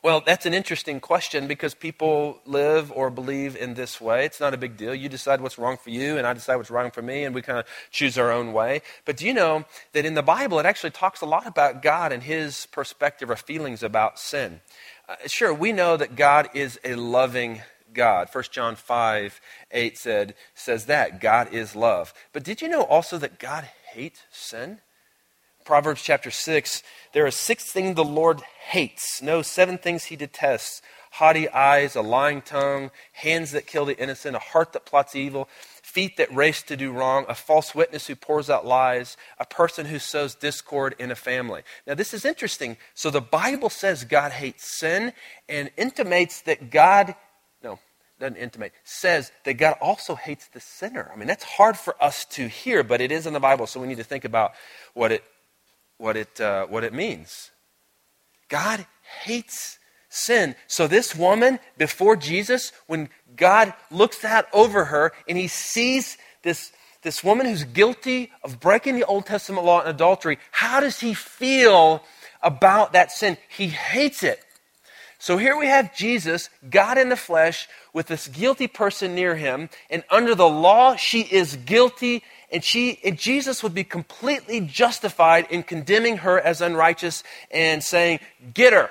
Well, 0.00 0.22
that's 0.24 0.46
an 0.46 0.54
interesting 0.54 1.00
question 1.00 1.48
because 1.48 1.74
people 1.74 2.40
live 2.46 2.92
or 2.92 3.10
believe 3.10 3.56
in 3.56 3.74
this 3.74 4.00
way. 4.00 4.24
It's 4.24 4.38
not 4.38 4.54
a 4.54 4.56
big 4.56 4.76
deal. 4.76 4.94
You 4.94 5.08
decide 5.08 5.40
what's 5.40 5.58
wrong 5.58 5.76
for 5.76 5.90
you, 5.90 6.16
and 6.16 6.24
I 6.24 6.32
decide 6.34 6.54
what's 6.54 6.70
wrong 6.70 6.92
for 6.92 7.02
me, 7.02 7.24
and 7.24 7.34
we 7.34 7.42
kind 7.42 7.58
of 7.58 7.66
choose 7.90 8.16
our 8.16 8.30
own 8.30 8.52
way. 8.52 8.82
But 9.04 9.16
do 9.16 9.26
you 9.26 9.34
know 9.34 9.64
that 9.94 10.06
in 10.06 10.14
the 10.14 10.22
Bible, 10.22 10.60
it 10.60 10.66
actually 10.66 10.92
talks 10.92 11.20
a 11.20 11.26
lot 11.26 11.48
about 11.48 11.82
God 11.82 12.12
and 12.12 12.22
his 12.22 12.66
perspective 12.66 13.28
or 13.28 13.34
feelings 13.34 13.82
about 13.82 14.20
sin? 14.20 14.60
Uh, 15.08 15.16
sure, 15.26 15.52
we 15.52 15.72
know 15.72 15.96
that 15.96 16.14
God 16.14 16.48
is 16.54 16.78
a 16.84 16.94
loving 16.94 17.62
God. 17.92 18.28
1 18.32 18.44
John 18.50 18.76
5 18.76 19.40
8 19.70 19.98
said, 19.98 20.34
says 20.54 20.86
that 20.86 21.20
God 21.20 21.52
is 21.52 21.76
love. 21.76 22.14
But 22.32 22.44
did 22.44 22.62
you 22.62 22.68
know 22.68 22.82
also 22.82 23.18
that 23.18 23.38
God 23.38 23.68
hates 23.92 24.22
sin? 24.30 24.78
Proverbs 25.64 26.02
chapter 26.02 26.30
6 26.30 26.82
there 27.12 27.26
are 27.26 27.30
six 27.30 27.70
things 27.70 27.96
the 27.96 28.04
Lord 28.04 28.42
hates, 28.68 29.20
no, 29.22 29.42
seven 29.42 29.78
things 29.78 30.04
he 30.04 30.16
detests 30.16 30.82
haughty 31.12 31.48
eyes, 31.48 31.96
a 31.96 32.02
lying 32.02 32.42
tongue, 32.42 32.90
hands 33.12 33.52
that 33.52 33.66
kill 33.66 33.84
the 33.84 33.98
innocent, 33.98 34.36
a 34.36 34.40
heart 34.40 34.72
that 34.72 34.86
plots 34.86 35.14
evil, 35.16 35.48
feet 35.82 36.16
that 36.16 36.32
race 36.34 36.62
to 36.62 36.76
do 36.76 36.92
wrong, 36.92 37.24
a 37.28 37.34
false 37.34 37.74
witness 37.74 38.06
who 38.06 38.14
pours 38.14 38.50
out 38.50 38.66
lies, 38.66 39.16
a 39.38 39.44
person 39.44 39.86
who 39.86 39.98
sows 39.98 40.34
discord 40.34 40.94
in 40.98 41.10
a 41.10 41.16
family. 41.16 41.62
Now, 41.86 41.94
this 41.94 42.12
is 42.12 42.24
interesting. 42.24 42.76
So, 42.94 43.10
the 43.10 43.20
Bible 43.20 43.70
says 43.70 44.04
God 44.04 44.32
hates 44.32 44.78
sin 44.78 45.12
and 45.48 45.70
intimates 45.76 46.42
that 46.42 46.70
God, 46.70 47.14
doesn't 48.18 48.36
intimate, 48.36 48.72
says 48.84 49.32
that 49.44 49.54
God 49.54 49.76
also 49.80 50.14
hates 50.14 50.48
the 50.48 50.60
sinner. 50.60 51.10
I 51.12 51.16
mean, 51.16 51.28
that's 51.28 51.44
hard 51.44 51.76
for 51.76 51.94
us 52.02 52.24
to 52.26 52.48
hear, 52.48 52.82
but 52.82 53.00
it 53.00 53.12
is 53.12 53.26
in 53.26 53.32
the 53.32 53.40
Bible, 53.40 53.66
so 53.66 53.80
we 53.80 53.86
need 53.86 53.98
to 53.98 54.04
think 54.04 54.24
about 54.24 54.52
what 54.94 55.12
it 55.12 55.22
what 55.98 56.16
it, 56.16 56.40
uh, 56.40 56.66
what 56.66 56.84
it 56.84 56.94
means. 56.94 57.50
God 58.48 58.86
hates 59.22 59.78
sin. 60.08 60.54
So, 60.66 60.86
this 60.86 61.14
woman 61.14 61.58
before 61.76 62.16
Jesus, 62.16 62.72
when 62.86 63.10
God 63.36 63.74
looks 63.90 64.24
out 64.24 64.46
over 64.52 64.86
her 64.86 65.12
and 65.28 65.36
he 65.36 65.48
sees 65.48 66.16
this, 66.42 66.72
this 67.02 67.22
woman 67.22 67.46
who's 67.46 67.64
guilty 67.64 68.30
of 68.42 68.58
breaking 68.60 68.94
the 68.94 69.04
Old 69.04 69.26
Testament 69.26 69.66
law 69.66 69.80
and 69.80 69.90
adultery, 69.90 70.38
how 70.50 70.80
does 70.80 71.00
he 71.00 71.12
feel 71.12 72.02
about 72.42 72.92
that 72.92 73.12
sin? 73.12 73.36
He 73.48 73.66
hates 73.66 74.22
it. 74.22 74.40
So 75.18 75.36
here 75.36 75.56
we 75.56 75.66
have 75.66 75.96
Jesus, 75.96 76.48
God 76.70 76.96
in 76.96 77.08
the 77.08 77.16
flesh, 77.16 77.68
with 77.92 78.06
this 78.06 78.28
guilty 78.28 78.68
person 78.68 79.16
near 79.16 79.34
him, 79.34 79.68
and 79.90 80.04
under 80.10 80.34
the 80.34 80.48
law, 80.48 80.94
she 80.94 81.22
is 81.22 81.56
guilty 81.56 82.22
and 82.50 82.64
she 82.64 82.98
and 83.04 83.18
Jesus 83.18 83.62
would 83.62 83.74
be 83.74 83.84
completely 83.84 84.60
justified 84.60 85.46
in 85.50 85.62
condemning 85.64 86.18
her 86.18 86.40
as 86.40 86.62
unrighteous 86.62 87.22
and 87.50 87.84
saying, 87.84 88.20
"Get 88.54 88.72
her." 88.72 88.90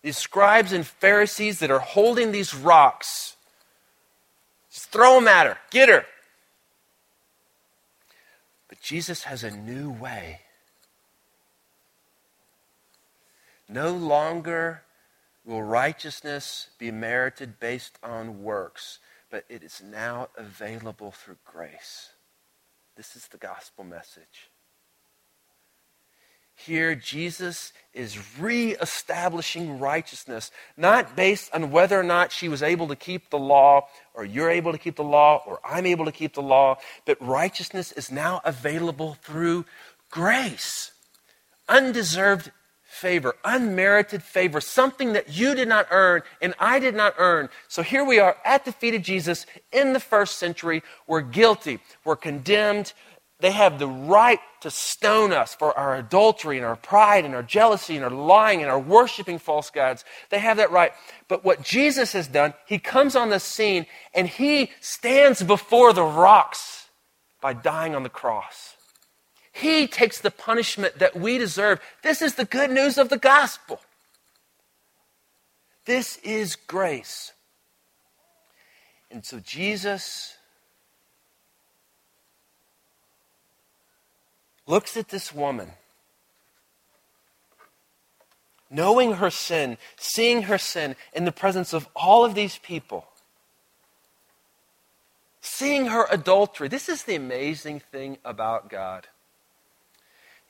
These 0.00 0.16
scribes 0.16 0.72
and 0.72 0.86
Pharisees 0.86 1.58
that 1.58 1.70
are 1.70 1.80
holding 1.80 2.32
these 2.32 2.54
rocks, 2.54 3.36
just 4.70 4.90
throw 4.90 5.16
them 5.16 5.28
at 5.28 5.46
her. 5.46 5.58
Get 5.70 5.88
her. 5.88 6.06
But 8.68 8.80
Jesus 8.80 9.24
has 9.24 9.44
a 9.44 9.50
new 9.50 9.90
way. 9.90 10.40
No 13.68 13.90
longer 13.90 14.82
will 15.44 15.62
righteousness 15.62 16.68
be 16.78 16.90
merited 16.90 17.58
based 17.58 17.98
on 18.02 18.42
works, 18.42 18.98
but 19.30 19.44
it 19.48 19.62
is 19.62 19.82
now 19.84 20.28
available 20.36 21.10
through 21.10 21.38
grace. 21.44 22.10
This 22.96 23.16
is 23.16 23.28
the 23.28 23.38
gospel 23.38 23.84
message. 23.84 24.50
Here, 26.54 26.94
Jesus 26.94 27.72
is 27.94 28.38
reestablishing 28.38 29.80
righteousness, 29.80 30.50
not 30.76 31.16
based 31.16 31.52
on 31.52 31.70
whether 31.70 31.98
or 31.98 32.04
not 32.04 32.30
she 32.30 32.48
was 32.48 32.62
able 32.62 32.88
to 32.88 32.94
keep 32.94 33.30
the 33.30 33.38
law, 33.38 33.88
or 34.14 34.24
you're 34.24 34.50
able 34.50 34.70
to 34.70 34.78
keep 34.78 34.96
the 34.96 35.02
law, 35.02 35.42
or 35.46 35.58
I'm 35.64 35.86
able 35.86 36.04
to 36.04 36.12
keep 36.12 36.34
the 36.34 36.42
law, 36.42 36.76
but 37.04 37.20
righteousness 37.20 37.90
is 37.92 38.12
now 38.12 38.42
available 38.44 39.14
through 39.22 39.64
grace. 40.10 40.92
Undeserved 41.68 42.52
favor, 43.02 43.34
unmerited 43.44 44.22
favor, 44.22 44.60
something 44.60 45.12
that 45.12 45.28
you 45.28 45.56
did 45.56 45.66
not 45.66 45.88
earn 45.90 46.22
and 46.40 46.54
I 46.60 46.78
did 46.78 46.94
not 46.94 47.14
earn. 47.18 47.48
So 47.66 47.82
here 47.82 48.04
we 48.04 48.20
are 48.20 48.36
at 48.44 48.64
the 48.64 48.70
feet 48.70 48.94
of 48.94 49.02
Jesus 49.02 49.44
in 49.72 49.92
the 49.92 49.98
first 49.98 50.38
century. 50.38 50.84
We're 51.08 51.20
guilty, 51.20 51.80
we're 52.04 52.14
condemned. 52.14 52.92
They 53.40 53.50
have 53.50 53.80
the 53.80 53.88
right 53.88 54.38
to 54.60 54.70
stone 54.70 55.32
us 55.32 55.52
for 55.52 55.76
our 55.76 55.96
adultery 55.96 56.58
and 56.58 56.64
our 56.64 56.76
pride 56.76 57.24
and 57.24 57.34
our 57.34 57.42
jealousy 57.42 57.96
and 57.96 58.04
our 58.04 58.10
lying 58.10 58.62
and 58.62 58.70
our 58.70 58.78
worshiping 58.78 59.40
false 59.40 59.68
gods. 59.68 60.04
They 60.30 60.38
have 60.38 60.58
that 60.58 60.70
right. 60.70 60.92
But 61.26 61.44
what 61.44 61.60
Jesus 61.60 62.12
has 62.12 62.28
done, 62.28 62.54
he 62.66 62.78
comes 62.78 63.16
on 63.16 63.30
the 63.30 63.40
scene 63.40 63.86
and 64.14 64.28
he 64.28 64.70
stands 64.80 65.42
before 65.42 65.92
the 65.92 66.04
rocks 66.04 66.86
by 67.40 67.52
dying 67.52 67.96
on 67.96 68.04
the 68.04 68.08
cross. 68.08 68.76
He 69.52 69.86
takes 69.86 70.18
the 70.18 70.30
punishment 70.30 70.98
that 70.98 71.14
we 71.14 71.38
deserve. 71.38 71.80
This 72.02 72.22
is 72.22 72.34
the 72.34 72.46
good 72.46 72.70
news 72.70 72.96
of 72.96 73.10
the 73.10 73.18
gospel. 73.18 73.80
This 75.84 76.16
is 76.18 76.56
grace. 76.56 77.32
And 79.10 79.24
so 79.24 79.40
Jesus 79.40 80.36
looks 84.66 84.96
at 84.96 85.08
this 85.08 85.34
woman, 85.34 85.72
knowing 88.70 89.14
her 89.14 89.28
sin, 89.28 89.76
seeing 89.98 90.42
her 90.44 90.56
sin 90.56 90.96
in 91.12 91.26
the 91.26 91.32
presence 91.32 91.74
of 91.74 91.86
all 91.94 92.24
of 92.24 92.34
these 92.34 92.56
people, 92.58 93.06
seeing 95.42 95.86
her 95.86 96.06
adultery. 96.10 96.68
This 96.68 96.88
is 96.88 97.02
the 97.02 97.16
amazing 97.16 97.80
thing 97.80 98.16
about 98.24 98.70
God. 98.70 99.08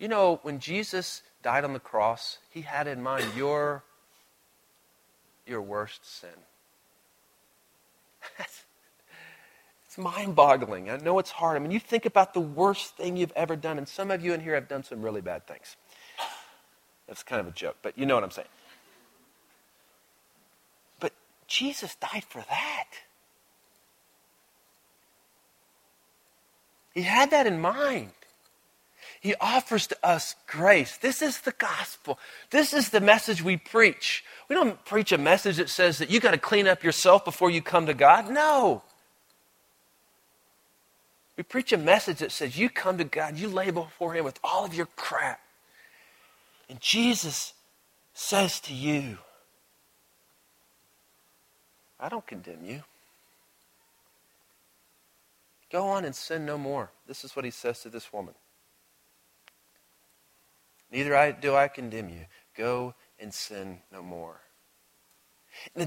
You 0.02 0.08
know, 0.08 0.40
when 0.42 0.58
Jesus 0.58 1.22
died 1.44 1.62
on 1.62 1.74
the 1.74 1.78
cross, 1.78 2.38
he 2.50 2.62
had 2.62 2.88
in 2.88 3.00
mind 3.00 3.24
your, 3.36 3.84
your 5.46 5.62
worst 5.62 6.04
sin. 6.04 6.30
it's 9.86 9.96
mind 9.96 10.34
boggling. 10.34 10.90
I 10.90 10.96
know 10.96 11.20
it's 11.20 11.30
hard. 11.30 11.54
I 11.56 11.60
mean, 11.60 11.70
you 11.70 11.78
think 11.78 12.04
about 12.04 12.34
the 12.34 12.40
worst 12.40 12.96
thing 12.96 13.16
you've 13.16 13.30
ever 13.36 13.54
done, 13.54 13.78
and 13.78 13.86
some 13.86 14.10
of 14.10 14.24
you 14.24 14.32
in 14.34 14.40
here 14.40 14.56
have 14.56 14.66
done 14.66 14.82
some 14.82 15.02
really 15.02 15.20
bad 15.20 15.46
things. 15.46 15.76
That's 17.06 17.22
kind 17.22 17.38
of 17.38 17.46
a 17.46 17.52
joke, 17.52 17.76
but 17.80 17.96
you 17.96 18.04
know 18.04 18.16
what 18.16 18.24
I'm 18.24 18.32
saying. 18.32 18.48
But 20.98 21.12
Jesus 21.46 21.94
died 21.94 22.24
for 22.28 22.44
that. 22.48 22.88
He 26.92 27.02
had 27.02 27.30
that 27.30 27.46
in 27.46 27.60
mind. 27.60 28.10
He 29.22 29.36
offers 29.40 29.86
to 29.86 29.96
us 30.02 30.34
grace. 30.48 30.96
This 30.96 31.22
is 31.22 31.42
the 31.42 31.52
gospel. 31.52 32.18
This 32.50 32.74
is 32.74 32.88
the 32.88 33.00
message 33.00 33.40
we 33.40 33.56
preach. 33.56 34.24
We 34.48 34.56
don't 34.56 34.84
preach 34.84 35.12
a 35.12 35.18
message 35.18 35.58
that 35.58 35.70
says 35.70 35.98
that 35.98 36.10
you 36.10 36.18
got 36.18 36.32
to 36.32 36.38
clean 36.38 36.66
up 36.66 36.82
yourself 36.82 37.24
before 37.24 37.48
you 37.48 37.62
come 37.62 37.86
to 37.86 37.94
God. 37.94 38.28
No. 38.28 38.82
We 41.36 41.44
preach 41.44 41.72
a 41.72 41.78
message 41.78 42.18
that 42.18 42.32
says 42.32 42.58
you 42.58 42.68
come 42.68 42.98
to 42.98 43.04
God, 43.04 43.38
you 43.38 43.48
lay 43.48 43.70
before 43.70 44.12
Him 44.12 44.24
with 44.24 44.40
all 44.42 44.64
of 44.64 44.74
your 44.74 44.86
crap. 44.96 45.40
And 46.68 46.80
Jesus 46.80 47.52
says 48.14 48.58
to 48.62 48.74
you, 48.74 49.18
I 52.00 52.08
don't 52.08 52.26
condemn 52.26 52.64
you. 52.64 52.82
Go 55.70 55.86
on 55.86 56.04
and 56.04 56.14
sin 56.14 56.44
no 56.44 56.58
more. 56.58 56.90
This 57.06 57.24
is 57.24 57.36
what 57.36 57.44
he 57.44 57.52
says 57.52 57.80
to 57.82 57.88
this 57.88 58.12
woman. 58.12 58.34
Neither 60.92 61.16
I, 61.16 61.32
do 61.32 61.56
I 61.56 61.68
condemn 61.68 62.10
you. 62.10 62.26
Go 62.56 62.94
and 63.18 63.32
sin 63.32 63.78
no 63.90 64.02
more. 64.02 64.40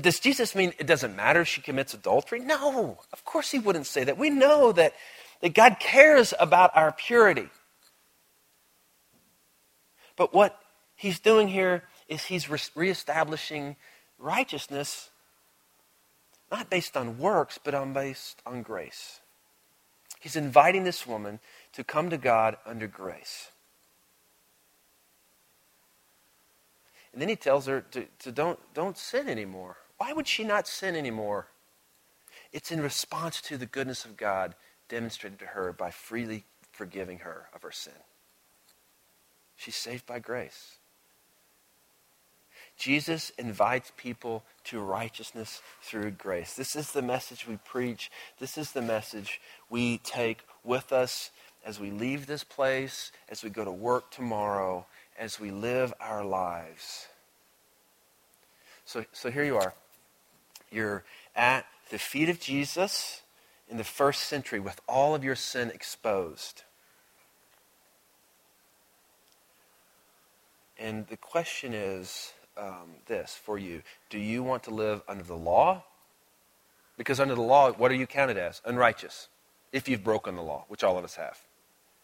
does 0.01 0.19
Jesus 0.19 0.55
mean 0.55 0.73
it 0.79 0.87
doesn't 0.87 1.15
matter 1.15 1.41
if 1.41 1.47
she 1.47 1.61
commits 1.61 1.93
adultery? 1.93 2.39
No, 2.39 2.97
of 3.13 3.23
course 3.23 3.51
he 3.51 3.59
wouldn't 3.59 3.85
say 3.85 4.03
that. 4.03 4.17
We 4.17 4.31
know 4.31 4.71
that, 4.71 4.93
that 5.41 5.53
God 5.53 5.77
cares 5.79 6.33
about 6.39 6.71
our 6.75 6.91
purity. 6.91 7.49
But 10.15 10.33
what 10.33 10.59
he's 10.95 11.19
doing 11.19 11.49
here 11.49 11.83
is 12.07 12.25
he's 12.25 12.49
re- 12.49 12.59
reestablishing 12.73 13.75
righteousness 14.17 15.11
not 16.51 16.69
based 16.69 16.95
on 16.95 17.19
works, 17.19 17.59
but 17.61 17.75
on 17.75 17.93
based 17.93 18.41
on 18.45 18.61
grace. 18.61 19.19
He's 20.19 20.35
inviting 20.35 20.83
this 20.83 21.05
woman 21.05 21.39
to 21.73 21.83
come 21.83 22.09
to 22.09 22.17
God 22.17 22.57
under 22.65 22.87
grace. 22.87 23.49
And 27.15 27.21
then 27.21 27.29
he 27.29 27.37
tells 27.37 27.65
her 27.67 27.79
to, 27.91 28.05
to 28.19 28.31
don't, 28.33 28.59
don't 28.73 28.97
sin 28.97 29.29
anymore. 29.29 29.77
Why 29.97 30.11
would 30.11 30.27
she 30.27 30.43
not 30.43 30.67
sin 30.67 30.97
anymore? 30.97 31.47
It's 32.51 32.73
in 32.73 32.81
response 32.81 33.39
to 33.43 33.57
the 33.57 33.65
goodness 33.65 34.03
of 34.03 34.17
God 34.17 34.53
demonstrated 34.89 35.39
to 35.39 35.45
her 35.45 35.71
by 35.71 35.91
freely 35.91 36.43
forgiving 36.73 37.19
her 37.19 37.47
of 37.53 37.61
her 37.61 37.71
sin. 37.71 37.93
She's 39.55 39.77
saved 39.77 40.05
by 40.05 40.19
grace. 40.19 40.75
Jesus 42.77 43.29
invites 43.37 43.93
people 43.95 44.43
to 44.65 44.81
righteousness 44.81 45.61
through 45.81 46.11
grace. 46.11 46.55
This 46.55 46.75
is 46.75 46.91
the 46.91 47.01
message 47.01 47.47
we 47.47 47.55
preach. 47.63 48.11
This 48.39 48.57
is 48.57 48.73
the 48.73 48.81
message 48.81 49.39
we 49.69 49.99
take 49.99 50.39
with 50.65 50.91
us 50.91 51.31
as 51.65 51.79
we 51.79 51.91
leave 51.91 52.27
this 52.27 52.43
place, 52.43 53.13
as 53.29 53.41
we 53.41 53.49
go 53.49 53.63
to 53.63 53.71
work 53.71 54.11
tomorrow, 54.11 54.85
as 55.17 55.39
we 55.39 55.51
live 55.51 55.93
our 55.99 56.23
lives. 56.23 57.07
So, 58.85 59.05
so 59.11 59.31
here 59.31 59.43
you 59.43 59.57
are. 59.57 59.73
You're 60.71 61.03
at 61.35 61.65
the 61.89 61.97
feet 61.97 62.29
of 62.29 62.39
Jesus 62.39 63.21
in 63.69 63.77
the 63.77 63.83
first 63.83 64.23
century 64.23 64.59
with 64.59 64.79
all 64.87 65.15
of 65.15 65.23
your 65.23 65.35
sin 65.35 65.71
exposed. 65.73 66.63
And 70.77 71.07
the 71.07 71.17
question 71.17 71.73
is 71.73 72.33
um, 72.57 72.95
this 73.07 73.39
for 73.43 73.57
you 73.57 73.81
Do 74.09 74.19
you 74.19 74.43
want 74.43 74.63
to 74.63 74.71
live 74.71 75.01
under 75.07 75.23
the 75.23 75.35
law? 75.35 75.83
Because 76.97 77.19
under 77.19 77.35
the 77.35 77.41
law, 77.41 77.71
what 77.73 77.91
are 77.91 77.95
you 77.95 78.07
counted 78.07 78.37
as? 78.37 78.61
Unrighteous. 78.65 79.27
If 79.73 79.89
you've 79.89 80.03
broken 80.03 80.35
the 80.35 80.41
law, 80.41 80.65
which 80.69 80.83
all 80.83 80.97
of 80.97 81.03
us 81.03 81.15
have. 81.15 81.37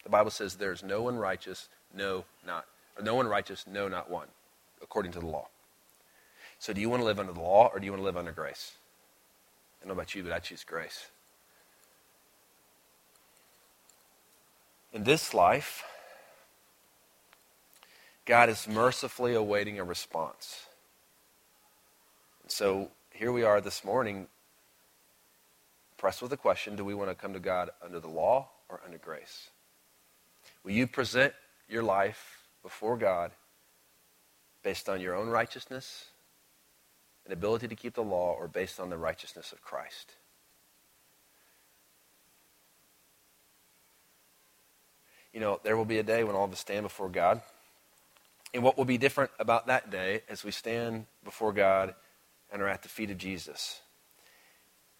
The 0.04 0.10
Bible 0.10 0.30
says 0.30 0.56
there's 0.56 0.82
no 0.82 1.02
one 1.02 1.16
righteous, 1.16 1.68
no, 1.94 2.24
not. 2.46 2.66
Or 2.96 3.02
no 3.02 3.14
one 3.14 3.26
righteous, 3.26 3.64
no, 3.66 3.88
not 3.88 4.10
one, 4.10 4.28
according 4.82 5.12
to 5.12 5.20
the 5.20 5.26
law. 5.26 5.48
So 6.58 6.72
do 6.72 6.80
you 6.80 6.88
want 6.88 7.00
to 7.00 7.06
live 7.06 7.18
under 7.18 7.32
the 7.32 7.40
law 7.40 7.70
or 7.72 7.80
do 7.80 7.86
you 7.86 7.92
want 7.92 8.00
to 8.00 8.04
live 8.04 8.16
under 8.16 8.32
grace? 8.32 8.72
I 9.80 9.84
don't 9.84 9.88
know 9.88 10.00
about 10.00 10.14
you, 10.14 10.22
but 10.22 10.32
I 10.32 10.38
choose 10.38 10.62
grace. 10.62 11.06
In 14.92 15.04
this 15.04 15.34
life, 15.34 15.82
God 18.26 18.48
is 18.48 18.68
mercifully 18.68 19.34
awaiting 19.34 19.78
a 19.78 19.84
response. 19.84 20.66
And 22.42 22.50
so 22.50 22.90
here 23.10 23.32
we 23.32 23.42
are 23.42 23.60
this 23.60 23.84
morning, 23.84 24.28
pressed 25.96 26.22
with 26.22 26.30
the 26.30 26.36
question 26.36 26.76
do 26.76 26.84
we 26.84 26.94
want 26.94 27.10
to 27.10 27.14
come 27.14 27.32
to 27.32 27.40
God 27.40 27.70
under 27.82 27.98
the 27.98 28.08
law 28.08 28.50
or 28.68 28.80
under 28.84 28.98
grace? 28.98 29.50
Will 30.62 30.72
you 30.72 30.86
present 30.86 31.34
your 31.68 31.82
life 31.82 32.41
before 32.62 32.96
God 32.96 33.32
based 34.62 34.88
on 34.88 35.00
your 35.00 35.14
own 35.14 35.28
righteousness 35.28 36.06
and 37.24 37.32
ability 37.32 37.68
to 37.68 37.74
keep 37.74 37.94
the 37.94 38.02
law 38.02 38.34
or 38.38 38.48
based 38.48 38.78
on 38.78 38.90
the 38.90 38.98
righteousness 38.98 39.52
of 39.52 39.62
Christ? 39.62 40.14
You 45.32 45.40
know, 45.40 45.60
there 45.62 45.76
will 45.76 45.86
be 45.86 45.98
a 45.98 46.02
day 46.02 46.24
when 46.24 46.36
all 46.36 46.44
of 46.44 46.52
us 46.52 46.60
stand 46.60 46.82
before 46.82 47.08
God 47.08 47.40
and 48.54 48.62
what 48.62 48.76
will 48.76 48.84
be 48.84 48.98
different 48.98 49.30
about 49.38 49.66
that 49.66 49.90
day 49.90 50.22
as 50.28 50.44
we 50.44 50.50
stand 50.50 51.06
before 51.24 51.52
God 51.52 51.94
and 52.52 52.60
are 52.60 52.68
at 52.68 52.82
the 52.82 52.88
feet 52.88 53.10
of 53.10 53.16
Jesus 53.16 53.80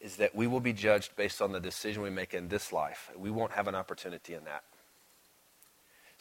is 0.00 0.16
that 0.16 0.34
we 0.34 0.46
will 0.46 0.60
be 0.60 0.72
judged 0.72 1.14
based 1.16 1.40
on 1.40 1.52
the 1.52 1.60
decision 1.60 2.02
we 2.02 2.10
make 2.10 2.34
in 2.34 2.48
this 2.48 2.72
life. 2.72 3.10
We 3.16 3.30
won't 3.30 3.52
have 3.52 3.68
an 3.68 3.74
opportunity 3.74 4.34
in 4.34 4.44
that. 4.44 4.64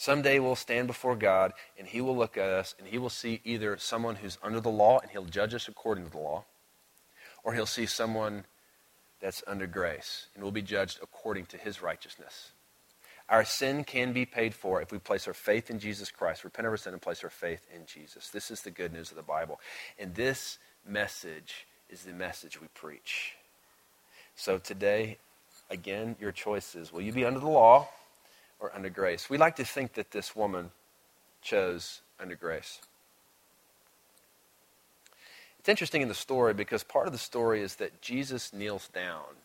Someday 0.01 0.39
we'll 0.39 0.55
stand 0.55 0.87
before 0.87 1.15
God 1.15 1.53
and 1.77 1.87
He 1.87 2.01
will 2.01 2.17
look 2.17 2.35
at 2.35 2.49
us 2.49 2.73
and 2.79 2.87
He 2.87 2.97
will 2.97 3.07
see 3.07 3.39
either 3.43 3.77
someone 3.77 4.15
who's 4.15 4.39
under 4.41 4.59
the 4.59 4.67
law 4.67 4.97
and 4.97 5.11
He'll 5.11 5.25
judge 5.25 5.53
us 5.53 5.67
according 5.67 6.05
to 6.05 6.09
the 6.09 6.17
law, 6.17 6.43
or 7.43 7.53
He'll 7.53 7.67
see 7.67 7.85
someone 7.85 8.45
that's 9.19 9.43
under 9.45 9.67
grace 9.67 10.25
and 10.33 10.43
will 10.43 10.51
be 10.51 10.63
judged 10.63 10.97
according 11.03 11.45
to 11.45 11.57
His 11.57 11.83
righteousness. 11.83 12.53
Our 13.29 13.45
sin 13.45 13.83
can 13.83 14.11
be 14.11 14.25
paid 14.25 14.55
for 14.55 14.81
if 14.81 14.91
we 14.91 14.97
place 14.97 15.27
our 15.27 15.35
faith 15.35 15.69
in 15.69 15.77
Jesus 15.77 16.09
Christ, 16.09 16.43
repent 16.43 16.65
of 16.65 16.73
our 16.73 16.77
sin, 16.77 16.93
and 16.93 17.01
place 17.01 17.23
our 17.23 17.29
faith 17.29 17.67
in 17.71 17.85
Jesus. 17.85 18.29
This 18.29 18.49
is 18.49 18.63
the 18.63 18.71
good 18.71 18.91
news 18.91 19.11
of 19.11 19.17
the 19.17 19.21
Bible. 19.21 19.59
And 19.99 20.15
this 20.15 20.57
message 20.83 21.67
is 21.91 22.01
the 22.01 22.13
message 22.13 22.59
we 22.59 22.69
preach. 22.73 23.35
So 24.35 24.57
today, 24.57 25.19
again, 25.69 26.15
your 26.19 26.31
choice 26.31 26.73
is 26.73 26.91
will 26.91 27.01
you 27.01 27.13
be 27.13 27.23
under 27.23 27.39
the 27.39 27.47
law 27.47 27.87
or 28.61 28.73
under 28.73 28.89
grace? 28.89 29.29
We 29.29 29.37
like 29.37 29.57
to 29.57 29.65
think 29.65 29.93
that 29.93 30.11
this 30.11 30.35
woman 30.35 30.71
chose 31.41 32.01
under 32.19 32.35
grace. 32.35 32.79
It's 35.59 35.69
interesting 35.69 36.01
in 36.01 36.07
the 36.07 36.13
story 36.13 36.53
because 36.53 36.83
part 36.83 37.07
of 37.07 37.13
the 37.13 37.19
story 37.19 37.61
is 37.61 37.75
that 37.75 38.01
Jesus 38.01 38.53
kneels 38.53 38.87
down 38.87 39.35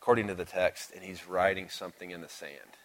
according 0.00 0.28
to 0.28 0.34
the 0.34 0.46
text, 0.46 0.92
and 0.94 1.04
he's 1.04 1.28
writing 1.28 1.68
something 1.68 2.10
in 2.10 2.22
the 2.22 2.28
sand. 2.28 2.78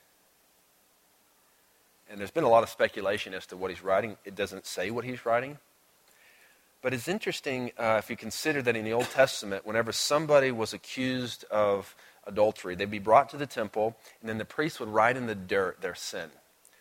And 2.09 2.19
there's 2.19 2.29
been 2.29 2.43
a 2.43 2.49
lot 2.49 2.61
of 2.61 2.69
speculation 2.69 3.33
as 3.33 3.45
to 3.47 3.57
what 3.57 3.71
he's 3.71 3.81
writing. 3.81 4.17
It 4.25 4.35
doesn't 4.35 4.65
say 4.65 4.91
what 4.91 5.05
he's 5.05 5.25
writing. 5.25 5.57
But 6.81 6.93
it's 6.93 7.07
interesting 7.07 7.71
uh, 7.79 7.95
if 7.99 8.09
you 8.09 8.17
consider 8.17 8.61
that 8.61 8.75
in 8.75 8.83
the 8.83 8.91
Old 8.91 9.09
Testament, 9.09 9.65
whenever 9.65 9.93
somebody 9.93 10.51
was 10.51 10.73
accused 10.73 11.45
of 11.45 11.95
adultery, 12.27 12.75
they'd 12.75 12.91
be 12.91 12.99
brought 12.99 13.29
to 13.29 13.37
the 13.37 13.45
temple, 13.45 13.95
and 14.21 14.29
then 14.29 14.37
the 14.37 14.45
priest 14.45 14.79
would 14.79 14.89
write 14.89 15.17
in 15.17 15.27
the 15.27 15.35
dirt 15.35 15.81
their 15.81 15.95
sin. 15.95 16.29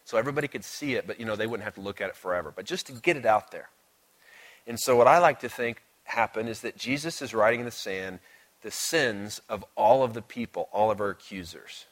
So 0.04 0.18
everybody 0.18 0.48
could 0.48 0.64
see 0.64 0.94
it, 0.94 1.06
but 1.06 1.18
you 1.18 1.26
know 1.26 1.36
they 1.36 1.46
wouldn't 1.46 1.64
have 1.64 1.74
to 1.76 1.80
look 1.80 2.00
at 2.00 2.10
it 2.10 2.16
forever. 2.16 2.52
But 2.54 2.66
just 2.66 2.86
to 2.86 2.92
get 2.92 3.16
it 3.16 3.24
out 3.24 3.50
there. 3.50 3.68
And 4.66 4.78
so 4.78 4.96
what 4.96 5.06
I 5.06 5.18
like 5.18 5.40
to 5.40 5.48
think 5.48 5.82
happened 6.04 6.48
is 6.48 6.60
that 6.60 6.76
Jesus 6.76 7.22
is 7.22 7.34
writing 7.34 7.60
in 7.60 7.66
the 7.66 7.72
sand 7.72 8.18
the 8.62 8.70
sins 8.70 9.40
of 9.48 9.64
all 9.76 10.02
of 10.02 10.14
the 10.14 10.22
people, 10.22 10.68
all 10.72 10.90
of 10.90 11.00
our 11.00 11.10
accusers. 11.10 11.84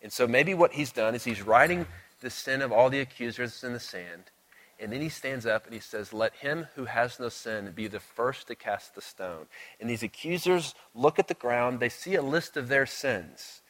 And 0.00 0.12
so 0.12 0.26
maybe 0.28 0.54
what 0.54 0.72
he's 0.72 0.92
done 0.92 1.16
is 1.16 1.24
he's 1.24 1.42
writing 1.42 1.86
the 2.20 2.30
sin 2.30 2.62
of 2.62 2.70
all 2.70 2.90
the 2.90 3.00
accusers 3.00 3.64
in 3.64 3.72
the 3.72 3.80
sand. 3.80 4.30
And 4.78 4.92
then 4.92 5.00
he 5.00 5.08
stands 5.08 5.46
up 5.46 5.64
and 5.64 5.72
he 5.72 5.80
says, 5.80 6.12
Let 6.12 6.34
him 6.36 6.66
who 6.74 6.84
has 6.84 7.18
no 7.18 7.28
sin 7.28 7.72
be 7.74 7.86
the 7.86 8.00
first 8.00 8.48
to 8.48 8.54
cast 8.54 8.94
the 8.94 9.00
stone. 9.00 9.46
And 9.80 9.88
these 9.88 10.02
accusers 10.02 10.74
look 10.94 11.18
at 11.18 11.28
the 11.28 11.34
ground, 11.34 11.80
they 11.80 11.88
see 11.88 12.14
a 12.14 12.22
list 12.22 12.56
of 12.56 12.68
their 12.68 12.86
sins. 12.86 13.62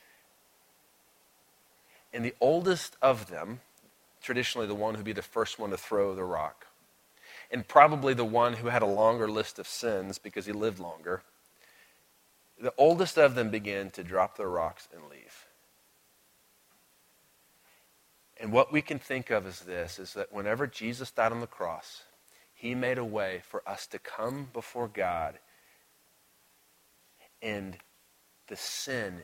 And 2.13 2.25
the 2.25 2.35
oldest 2.41 2.97
of 3.01 3.29
them, 3.31 3.61
traditionally 4.23 4.67
the 4.67 4.75
one 4.75 4.95
who'd 4.95 5.05
be 5.05 5.13
the 5.13 5.23
first 5.23 5.59
one 5.59 5.71
to 5.71 5.77
throw 5.77 6.15
the 6.15 6.25
rock, 6.25 6.67
and 7.51 7.67
probably 7.67 8.15
the 8.15 8.25
one 8.25 8.55
who 8.55 8.69
had 8.69 8.83
a 8.83 8.87
longer 8.87 9.29
list 9.31 9.59
of 9.59 9.69
sins 9.69 10.19
because 10.19 10.47
he 10.47 10.53
lived 10.53 10.81
longer, 10.81 11.23
the 12.61 12.75
oldest 12.79 13.19
of 13.19 13.35
them 13.35 13.51
began 13.51 13.91
to 13.91 14.03
drop 14.03 14.37
their 14.37 14.49
rocks 14.49 14.89
and 14.93 15.03
leave. 15.11 15.46
And 18.39 18.53
what 18.53 18.73
we 18.73 18.83
can 18.83 18.99
think 18.99 19.31
of 19.31 19.47
is 19.47 19.61
this 19.61 19.99
is 19.99 20.13
that 20.15 20.33
whenever 20.33 20.67
Jesus 20.67 21.11
died 21.11 21.33
on 21.33 21.41
the 21.41 21.47
cross, 21.47 22.03
he 22.55 22.75
made 22.75 22.99
a 22.99 23.05
way 23.05 23.43
for 23.49 23.63
us 23.67 23.87
to 23.89 23.99
come 23.99 24.49
before 24.53 24.89
God 24.89 25.39
and 27.43 27.77
the 28.49 28.57
sin 28.57 29.23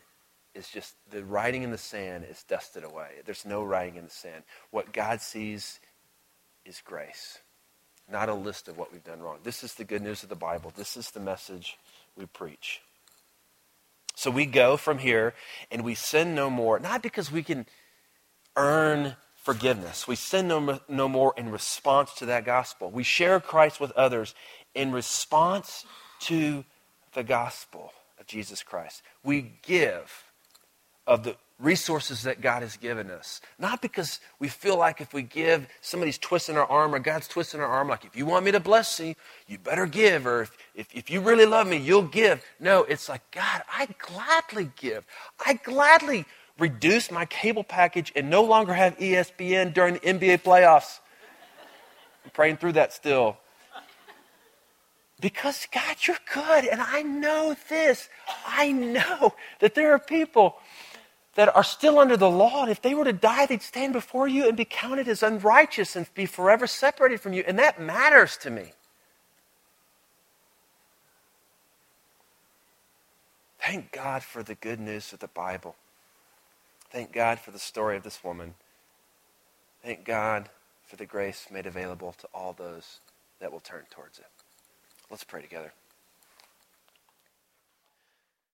is 0.55 0.69
just 0.69 0.95
the 1.11 1.25
writing 1.25 1.63
in 1.63 1.71
the 1.71 1.79
sand 1.79 2.25
is 2.29 2.43
dusted 2.43 2.85
away. 2.85 3.09
There's 3.25 3.47
no 3.47 3.63
writing 3.63 3.97
in 3.97 4.05
the 4.05 4.11
sand. 4.11 4.45
What 4.71 4.93
God 4.93 5.21
sees 5.21 5.81
is 6.65 6.83
grace, 6.85 7.39
not 8.11 8.29
a 8.29 8.35
list 8.35 8.69
of 8.69 8.77
what 8.77 8.93
we've 8.93 9.05
done 9.05 9.21
wrong. 9.21 9.39
This 9.43 9.65
is 9.65 9.75
the 9.75 9.85
good 9.85 10.03
news 10.03 10.23
of 10.23 10.29
the 10.29 10.35
Bible. 10.35 10.73
This 10.75 10.97
is 10.97 11.11
the 11.11 11.21
message 11.21 11.79
we 12.17 12.27
preach. 12.27 12.81
So 14.15 14.31
we 14.31 14.45
go 14.45 14.77
from 14.77 14.99
here 14.99 15.35
and 15.71 15.83
we 15.83 15.95
sin 15.95 16.35
no 16.35 16.51
more, 16.51 16.79
not 16.79 17.03
because 17.03 17.33
we 17.33 17.43
can 17.43 17.67
earn 18.57 19.17
forgiveness. 19.37 20.07
We 20.07 20.17
sin 20.17 20.49
no, 20.49 20.81
no 20.89 21.09
more 21.09 21.35
in 21.37 21.51
response 21.51 22.15
to 22.15 22.27
that 22.27 22.45
gospel. 22.45 22.91
We 22.91 23.03
share 23.03 23.41
Christ 23.41 23.81
with 23.81 23.93
others 23.93 24.35
in 24.75 24.93
response 24.93 25.85
to 26.21 26.65
the 27.15 27.25
gospel 27.25 27.93
of 28.21 28.27
Jesus 28.27 28.63
Christ. 28.63 29.03
We 29.25 29.53
give 29.63 30.25
of 31.07 31.25
the 31.25 31.37
resources 31.59 32.23
that 32.23 32.41
God 32.41 32.63
has 32.63 32.77
given 32.77 33.11
us. 33.11 33.41
Not 33.59 33.81
because 33.81 34.21
we 34.39 34.49
feel 34.49 34.77
like 34.77 35.01
if 35.01 35.15
we 35.15 35.23
give, 35.23 35.67
somebody's 35.81 36.19
twisting 36.19 36.57
our 36.57 36.67
arm 36.67 36.95
or 36.95 36.99
God's 36.99 37.29
twisting 37.29 37.61
our 37.61 37.67
arm, 37.67 37.89
like 37.89 38.05
if 38.05 38.17
you 38.17 38.27
want 38.27 38.45
me 38.45 38.51
to 38.53 38.61
bless 38.61 38.99
you, 38.99 39.15
you 39.47 39.59
better 39.59 39.87
give, 39.87 40.27
or 40.27 40.43
if, 40.43 40.57
if, 40.75 40.89
if 40.95 41.11
you 41.11 41.21
really 41.21 41.47
love 41.47 41.67
me, 41.69 41.77
you'll 41.77 42.03
give. 42.03 42.45
No, 42.59 42.83
it's 42.83 43.09
like, 43.09 43.23
God, 43.31 43.63
I 43.73 43.89
gladly 43.99 44.71
give. 44.77 45.07
I 45.45 45.55
gladly 45.55 46.25
reduce 46.63 47.11
my 47.11 47.27
cable 47.27 47.65
package 47.65 48.13
and 48.15 48.31
no 48.31 48.43
longer 48.43 48.73
have 48.73 48.97
ESPN 48.99 49.75
during 49.75 49.95
the 49.95 50.01
NBA 50.01 50.43
playoffs. 50.43 51.01
I'm 52.25 52.31
praying 52.31 52.59
through 52.59 52.75
that 52.75 52.93
still. 52.93 53.37
Because, 55.21 55.67
God, 55.73 55.97
you're 56.07 56.25
good. 56.33 56.65
And 56.65 56.81
I 56.81 57.03
know 57.03 57.57
this. 57.69 58.09
I 58.47 58.71
know 58.71 59.35
that 59.59 59.75
there 59.75 59.93
are 59.93 59.99
people 59.99 60.57
that 61.35 61.55
are 61.55 61.65
still 61.65 61.99
under 61.99 62.17
the 62.17 62.31
law, 62.31 62.63
and 62.63 62.71
if 62.71 62.83
they 62.83 62.95
were 62.95 63.05
to 63.05 63.13
die, 63.13 63.47
they'd 63.47 63.63
stand 63.63 63.93
before 63.93 64.29
you 64.29 64.47
and 64.47 64.57
be 64.57 64.67
counted 64.67 65.09
as 65.09 65.23
unrighteous 65.23 65.97
and 65.97 66.07
be 66.15 66.27
forever 66.27 66.67
separated 66.67 67.21
from 67.21 67.33
you. 67.33 67.43
And 67.47 67.59
that 67.59 67.81
matters 67.81 68.37
to 68.39 68.51
me. 68.51 68.73
Thank 73.59 73.93
God 73.93 74.23
for 74.23 74.43
the 74.43 74.57
good 74.57 74.79
news 74.79 75.13
of 75.13 75.21
the 75.21 75.29
Bible. 75.29 75.77
Thank 76.93 77.11
God 77.11 77.39
for 77.41 77.53
the 77.53 77.59
story 77.59 77.97
of 77.97 78.03
this 78.03 78.23
woman. 78.23 78.53
Thank 79.83 80.05
God 80.05 80.51
for 80.87 80.97
the 80.97 81.07
grace 81.07 81.47
made 81.51 81.65
available 81.65 82.15
to 82.19 82.29
all 82.35 82.53
those 82.53 83.01
that 83.41 83.51
will 83.51 83.61
turn 83.61 83.85
towards 83.91 84.19
it. 84.19 84.27
Let's 85.11 85.25
pray 85.25 85.41
together. 85.41 85.73